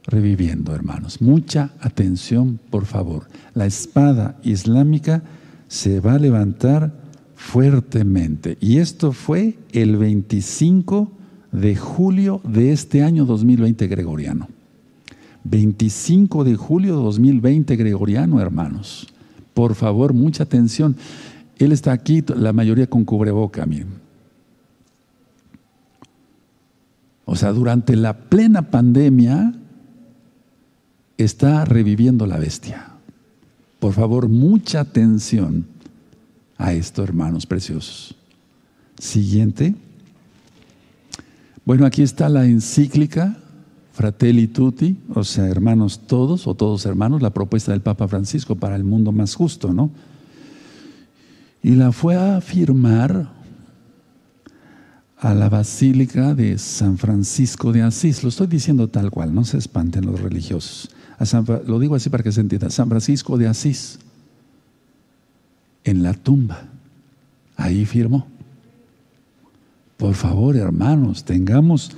[0.08, 1.22] reviviendo, hermanos.
[1.22, 3.28] Mucha atención, por favor.
[3.54, 5.24] La espada islámica
[5.68, 6.94] se va a levantar
[7.36, 8.58] fuertemente.
[8.60, 11.12] Y esto fue el 25
[11.52, 14.48] de julio de este año 2020 gregoriano.
[15.44, 19.08] 25 de julio de 2020 gregoriano, hermanos.
[19.54, 20.96] Por favor, mucha atención.
[21.58, 24.08] Él está aquí, la mayoría con cubreboca, miren.
[27.26, 29.54] O sea, durante la plena pandemia,
[31.18, 32.92] está reviviendo la bestia.
[33.80, 35.66] Por favor, mucha atención
[36.58, 38.16] a esto, hermanos preciosos.
[38.98, 39.76] Siguiente.
[41.66, 43.38] Bueno, aquí está la encíclica
[43.94, 48.76] Fratelli Tutti, o sea, hermanos todos o todos hermanos, la propuesta del Papa Francisco para
[48.76, 49.90] el mundo más justo, ¿no?
[51.64, 53.32] Y la fue a firmar
[55.18, 58.22] a la Basílica de San Francisco de Asís.
[58.22, 60.92] Lo estoy diciendo tal cual, no se espanten los religiosos
[61.66, 64.00] lo digo así para que se entienda, San Francisco de Asís,
[65.84, 66.66] en la tumba,
[67.56, 68.28] ahí firmó.
[69.98, 71.92] Por favor, hermanos, tengamos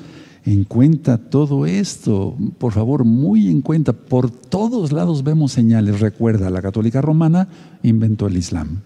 [0.45, 3.93] en cuenta todo esto, por favor, muy en cuenta.
[3.93, 5.99] Por todos lados vemos señales.
[5.99, 7.49] Recuerda, la católica romana
[7.83, 8.79] inventó el Islam.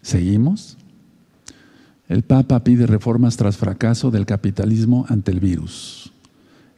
[0.00, 0.76] ¿Seguimos?
[2.08, 6.12] El Papa pide reformas tras fracaso del capitalismo ante el virus.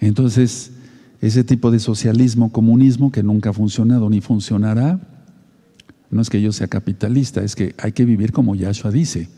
[0.01, 0.73] Entonces,
[1.21, 5.01] ese tipo de socialismo, comunismo que nunca ha funcionado ni funcionará,
[6.11, 9.29] no es que yo sea capitalista, es que hay que vivir como Yahshua dice.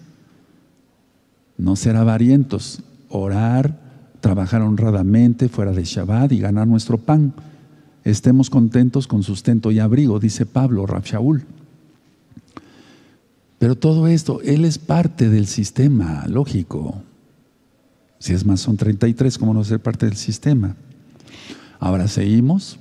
[1.56, 3.80] No ser avarientos, orar,
[4.20, 7.32] trabajar honradamente fuera de Shabbat y ganar nuestro pan.
[8.04, 11.44] Estemos contentos con sustento y abrigo, dice Pablo, Shaul.
[13.58, 17.02] Pero todo esto, él es parte del sistema, lógico.
[18.20, 20.76] Si es más, son 33, ¿cómo no ser parte del sistema?
[21.80, 22.78] Ahora seguimos.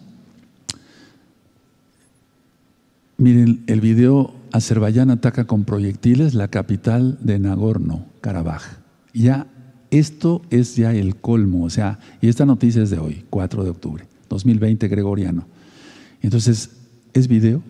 [3.18, 8.64] Miren, el video Azerbaiyán ataca con proyectiles la capital de Nagorno, Karabaj.
[9.14, 9.48] Ya,
[9.89, 13.70] esto es ya el colmo, o sea, y esta noticia es de hoy, 4 de
[13.70, 15.45] octubre, 2020 gregoriano.
[16.22, 16.72] Entonces,
[17.14, 17.62] ¿es video?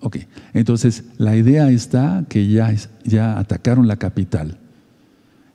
[0.00, 0.18] Ok,
[0.54, 2.74] entonces la idea está que ya,
[3.04, 4.58] ya atacaron la capital.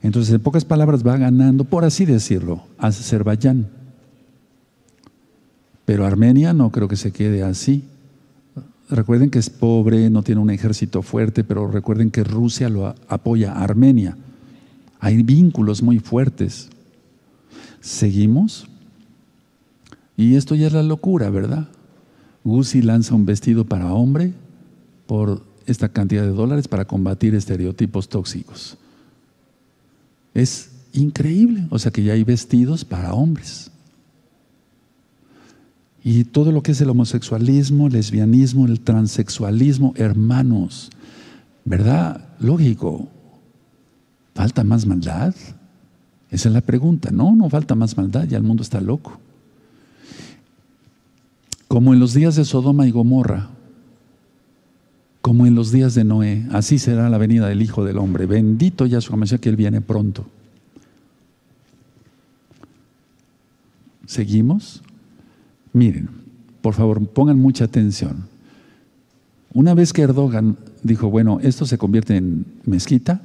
[0.02, 3.68] Entonces, en pocas palabras, va ganando, por así decirlo, Azerbaiyán.
[5.84, 7.84] Pero Armenia no creo que se quede así.
[8.88, 13.52] Recuerden que es pobre, no tiene un ejército fuerte, pero recuerden que Rusia lo apoya
[13.52, 14.16] Armenia.
[15.00, 16.68] Hay vínculos muy fuertes.
[17.80, 18.66] Seguimos.
[20.16, 21.68] Y esto ya es la locura, ¿verdad?
[22.44, 24.32] Gucci lanza un vestido para hombre
[25.06, 28.76] por esta cantidad de dólares para combatir estereotipos tóxicos.
[30.34, 31.66] Es increíble.
[31.70, 33.70] O sea que ya hay vestidos para hombres.
[36.06, 40.90] Y todo lo que es el homosexualismo, lesbianismo, el transexualismo, hermanos,
[41.64, 42.28] ¿verdad?
[42.38, 43.08] Lógico.
[44.34, 45.34] ¿Falta más maldad?
[46.30, 47.10] Esa es la pregunta.
[47.10, 49.18] No, no falta más maldad, ya el mundo está loco.
[51.68, 53.48] Como en los días de Sodoma y Gomorra,
[55.22, 58.26] como en los días de Noé, así será la venida del Hijo del Hombre.
[58.26, 60.26] Bendito Yahshua Mashiach que Él viene pronto.
[64.04, 64.82] ¿Seguimos?
[65.74, 66.08] Miren,
[66.62, 68.28] por favor, pongan mucha atención.
[69.52, 73.20] Una vez que Erdogan dijo, bueno, esto se convierte en mezquita,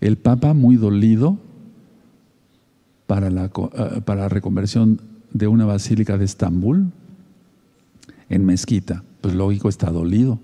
[0.00, 1.38] El Papa muy dolido
[3.06, 5.00] para la, eh, para la reconversión
[5.32, 6.90] de una basílica de Estambul
[8.28, 9.04] en mezquita.
[9.20, 10.40] Pues lógico, está dolido.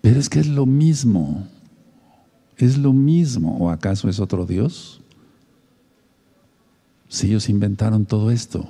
[0.00, 1.48] Pero es que es lo mismo.
[2.56, 3.56] Es lo mismo.
[3.58, 5.00] ¿O acaso es otro Dios?
[7.08, 8.68] Si ellos inventaron todo esto.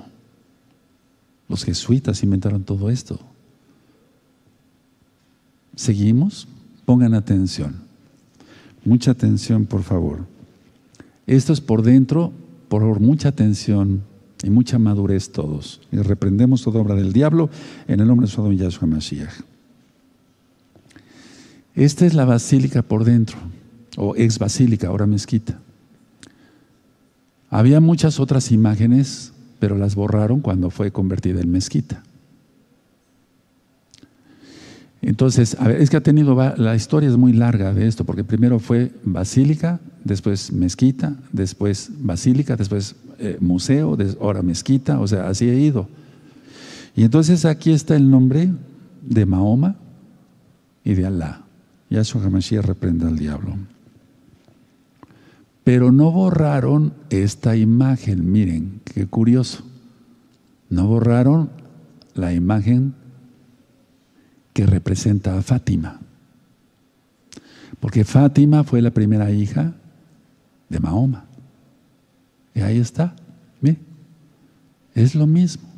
[1.48, 3.20] Los jesuitas inventaron todo esto.
[5.74, 6.48] ¿Seguimos?
[6.84, 7.76] Pongan atención.
[8.84, 10.26] Mucha atención, por favor.
[11.26, 12.32] Esto es por dentro,
[12.68, 14.02] por mucha atención
[14.42, 15.80] y mucha madurez todos.
[15.92, 17.50] Y reprendemos toda obra del diablo
[17.88, 19.42] en el nombre de su Adón Yahshua Mashiach.
[21.74, 23.36] Esta es la basílica por dentro,
[23.96, 25.60] o ex basílica, ahora mezquita.
[27.50, 32.02] Había muchas otras imágenes, pero las borraron cuando fue convertida en mezquita.
[35.02, 38.90] Entonces, es que ha tenido, la historia es muy larga de esto, porque primero fue
[39.04, 45.88] basílica, después mezquita, después basílica, después eh, museo, ahora mezquita, o sea, así he ido.
[46.96, 48.50] Y entonces aquí está el nombre
[49.02, 49.76] de Mahoma
[50.82, 51.42] y de Alá.
[51.88, 53.56] Yahshua HaMashiach reprenda al diablo.
[55.66, 59.64] Pero no borraron esta imagen, miren, qué curioso.
[60.70, 61.50] No borraron
[62.14, 62.94] la imagen
[64.52, 65.98] que representa a Fátima.
[67.80, 69.74] Porque Fátima fue la primera hija
[70.68, 71.24] de Mahoma.
[72.54, 73.16] Y ahí está.
[73.60, 73.78] Mire,
[74.94, 75.68] es lo mismo.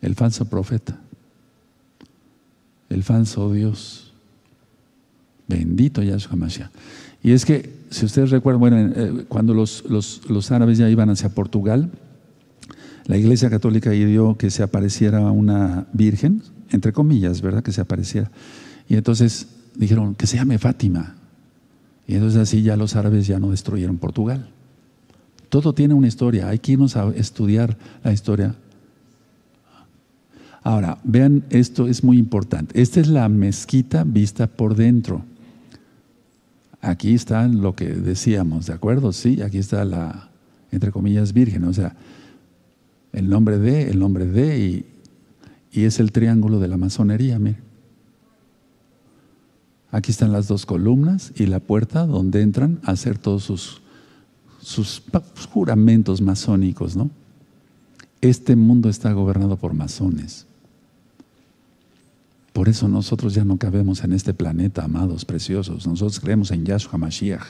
[0.00, 0.98] El falso profeta.
[2.88, 4.03] El falso Dios.
[5.48, 6.70] Bendito Yahshua Mashiach.
[7.22, 11.10] Y es que, si ustedes recuerdan, bueno, eh, cuando los, los, los árabes ya iban
[11.10, 11.90] hacia Portugal,
[13.06, 17.62] la Iglesia Católica pidió que se apareciera una virgen, entre comillas, ¿verdad?
[17.62, 18.30] Que se apareciera.
[18.88, 21.16] Y entonces dijeron que se llame Fátima.
[22.06, 24.48] Y entonces así ya los árabes ya no destruyeron Portugal.
[25.48, 28.54] Todo tiene una historia, hay que irnos a estudiar la historia.
[30.62, 32.80] Ahora, vean, esto es muy importante.
[32.80, 35.24] Esta es la mezquita vista por dentro.
[36.84, 39.12] Aquí está lo que decíamos, ¿de acuerdo?
[39.12, 40.28] Sí, aquí está la,
[40.70, 41.64] entre comillas, virgen.
[41.64, 41.96] O sea,
[43.12, 44.84] el nombre de, el nombre de,
[45.72, 47.56] y, es el triángulo de la masonería, mire.
[49.90, 53.80] Aquí están las dos columnas y la puerta donde entran a hacer todos sus,
[54.60, 55.02] sus
[55.50, 57.10] juramentos masónicos, ¿no?
[58.20, 60.46] Este mundo está gobernado por masones.
[62.54, 65.88] Por eso nosotros ya no cabemos en este planeta, amados, preciosos.
[65.88, 67.42] Nosotros creemos en Yahshua Mashiach.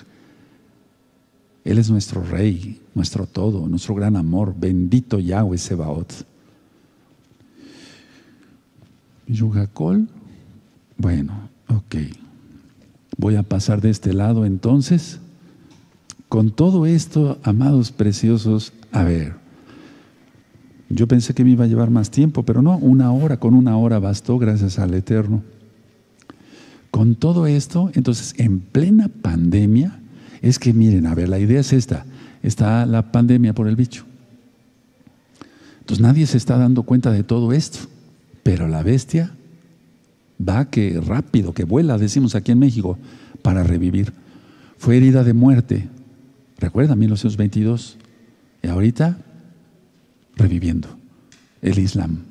[1.62, 4.54] Él es nuestro Rey, nuestro todo, nuestro gran amor.
[4.58, 6.10] Bendito Yahweh Sebaot.
[9.26, 10.08] Yugacol.
[10.96, 11.96] Bueno, ok.
[13.18, 15.20] Voy a pasar de este lado entonces.
[16.30, 19.43] Con todo esto, amados preciosos, a ver.
[20.88, 23.76] Yo pensé que me iba a llevar más tiempo, pero no, una hora, con una
[23.76, 25.42] hora bastó, gracias al Eterno.
[26.90, 30.00] Con todo esto, entonces, en plena pandemia,
[30.42, 32.04] es que miren, a ver, la idea es esta.
[32.42, 34.04] Está la pandemia por el bicho.
[35.80, 37.80] Entonces nadie se está dando cuenta de todo esto.
[38.42, 39.32] Pero la bestia
[40.46, 42.98] va que rápido, que vuela, decimos aquí en México,
[43.42, 44.12] para revivir.
[44.78, 45.88] Fue herida de muerte.
[46.58, 47.96] Recuerda, 1922.
[48.62, 49.18] Y ahorita,
[50.36, 50.88] reviviendo.
[51.62, 52.24] El Islam.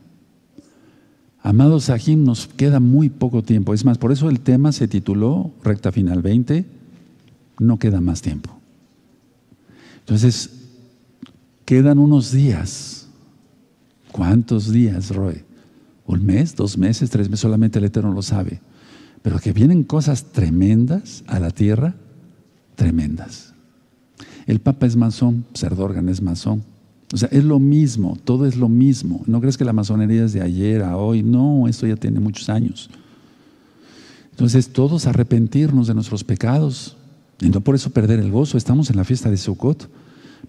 [1.42, 3.74] Amados Sahim, nos queda muy poco tiempo.
[3.74, 6.66] Es más, por eso el tema se tituló Recta Final 20
[7.60, 8.52] no queda más tiempo.
[10.00, 10.50] Entonces,
[11.66, 13.08] quedan unos días.
[14.12, 15.44] ¿Cuántos días, Roy?
[16.06, 17.42] ¿Un mes, dos meses, tres meses?
[17.42, 18.62] Solamente el Eterno lo sabe.
[19.22, 21.96] Pero que vienen cosas tremendas a la tierra,
[22.76, 23.54] tremendas.
[24.46, 26.64] El Papa es masón, Serdorgan es masón.
[27.14, 29.22] O sea, es lo mismo, todo es lo mismo.
[29.28, 31.22] No crees que la masonería es de ayer a hoy.
[31.22, 32.90] No, esto ya tiene muchos años.
[34.32, 36.98] Entonces, todos arrepentirnos de nuestros pecados,
[37.40, 38.58] y no por eso perder el gozo.
[38.58, 39.92] Estamos en la fiesta de Sukkot,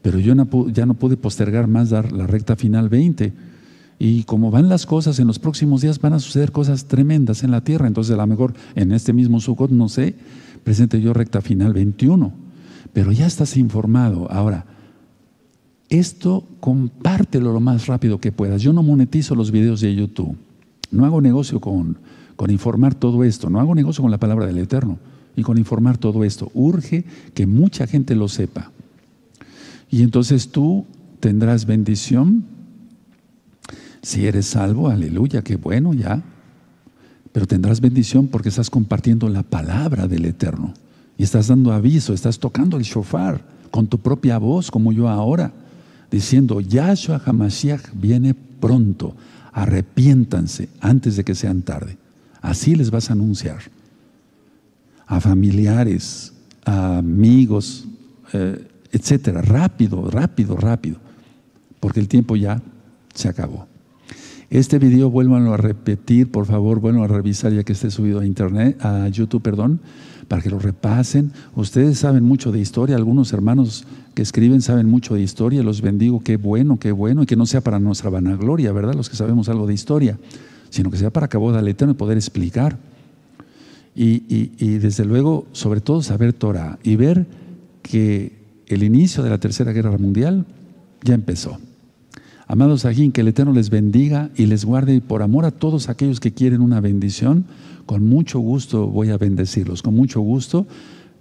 [0.00, 0.34] pero yo
[0.72, 3.34] ya no pude postergar más dar la recta final 20.
[3.98, 7.50] Y como van las cosas, en los próximos días van a suceder cosas tremendas en
[7.50, 7.88] la tierra.
[7.88, 10.14] Entonces, a lo mejor en este mismo Sukkot, no sé,
[10.64, 12.32] presente yo recta final 21.
[12.94, 14.32] Pero ya estás informado.
[14.32, 14.64] Ahora,
[15.88, 18.62] esto compártelo lo más rápido que puedas.
[18.62, 20.36] Yo no monetizo los videos de YouTube.
[20.90, 21.98] No hago negocio con,
[22.36, 23.50] con informar todo esto.
[23.50, 24.98] No hago negocio con la palabra del Eterno
[25.36, 26.50] y con informar todo esto.
[26.54, 27.04] Urge
[27.34, 28.70] que mucha gente lo sepa.
[29.90, 30.86] Y entonces tú
[31.20, 32.44] tendrás bendición.
[34.02, 36.22] Si eres salvo, aleluya, qué bueno ya.
[37.32, 40.72] pero tendrás bendición porque estás compartiendo la palabra del Eterno.
[41.18, 45.52] Y estás dando aviso, estás tocando el shofar con tu propia voz, como yo ahora,
[46.14, 49.16] diciendo, Yahshua HaMashiach viene pronto,
[49.52, 51.98] arrepiéntanse antes de que sean tarde.
[52.40, 53.58] Así les vas a anunciar
[55.06, 56.32] a familiares,
[56.64, 57.86] a amigos,
[58.32, 60.98] eh, etcétera, rápido, rápido, rápido,
[61.80, 62.62] porque el tiempo ya
[63.12, 63.66] se acabó.
[64.50, 68.26] Este video vuélvanlo a repetir, por favor, bueno a revisar ya que esté subido a
[68.26, 69.80] internet, a YouTube, perdón,
[70.24, 71.32] para que lo repasen.
[71.54, 76.20] Ustedes saben mucho de historia, algunos hermanos que escriben saben mucho de historia, los bendigo,
[76.20, 78.94] qué bueno, qué bueno, y que no sea para nuestra vanagloria, ¿verdad?
[78.94, 80.18] Los que sabemos algo de historia,
[80.70, 82.78] sino que sea para cabo del Eterno y poder explicar.
[83.96, 84.22] Y,
[84.58, 87.26] y, desde luego, sobre todo, saber Torah y ver
[87.82, 88.32] que
[88.66, 90.46] el inicio de la Tercera Guerra Mundial
[91.02, 91.58] ya empezó.
[92.54, 95.88] Amados aquí, que el Eterno les bendiga y les guarde y por amor a todos
[95.88, 97.46] aquellos que quieren una bendición,
[97.84, 100.64] con mucho gusto voy a bendecirlos, con mucho gusto.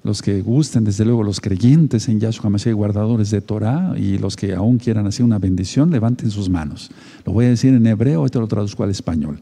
[0.04, 4.36] Los que gusten, desde luego, los creyentes en Yahshua Mashiach, guardadores de Torah, y los
[4.36, 6.92] que aún quieran hacer una bendición, levanten sus manos.
[7.26, 9.42] Lo voy a decir en hebreo, esto lo traduzco al español.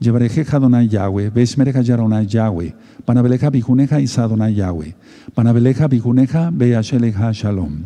[0.00, 2.74] Llevarejeja Donai Yahweh, Besmereja Yaronai Yahweh,
[3.04, 4.94] Panabeleja Bijuneja Isadonai Yahweh,
[5.34, 7.84] Panabeleja Bijuneja Beasheleja Shalom.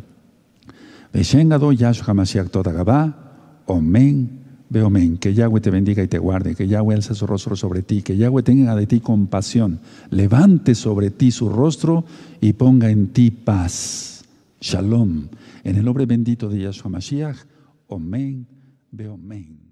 [1.12, 3.29] Beshengado Yahshua Mashiach Todagabá,
[3.76, 4.40] Amén.
[4.68, 5.16] Veo amén.
[5.16, 6.54] Que Yahweh te bendiga y te guarde.
[6.54, 8.02] Que Yahweh alce su rostro sobre ti.
[8.02, 9.80] Que Yahweh tenga de ti compasión.
[10.10, 12.04] Levante sobre ti su rostro
[12.40, 14.24] y ponga en ti paz.
[14.60, 15.28] Shalom.
[15.64, 17.38] En el nombre bendito de Yahshua Mashiach.
[17.88, 18.46] Amén.
[18.92, 19.69] Veo amén.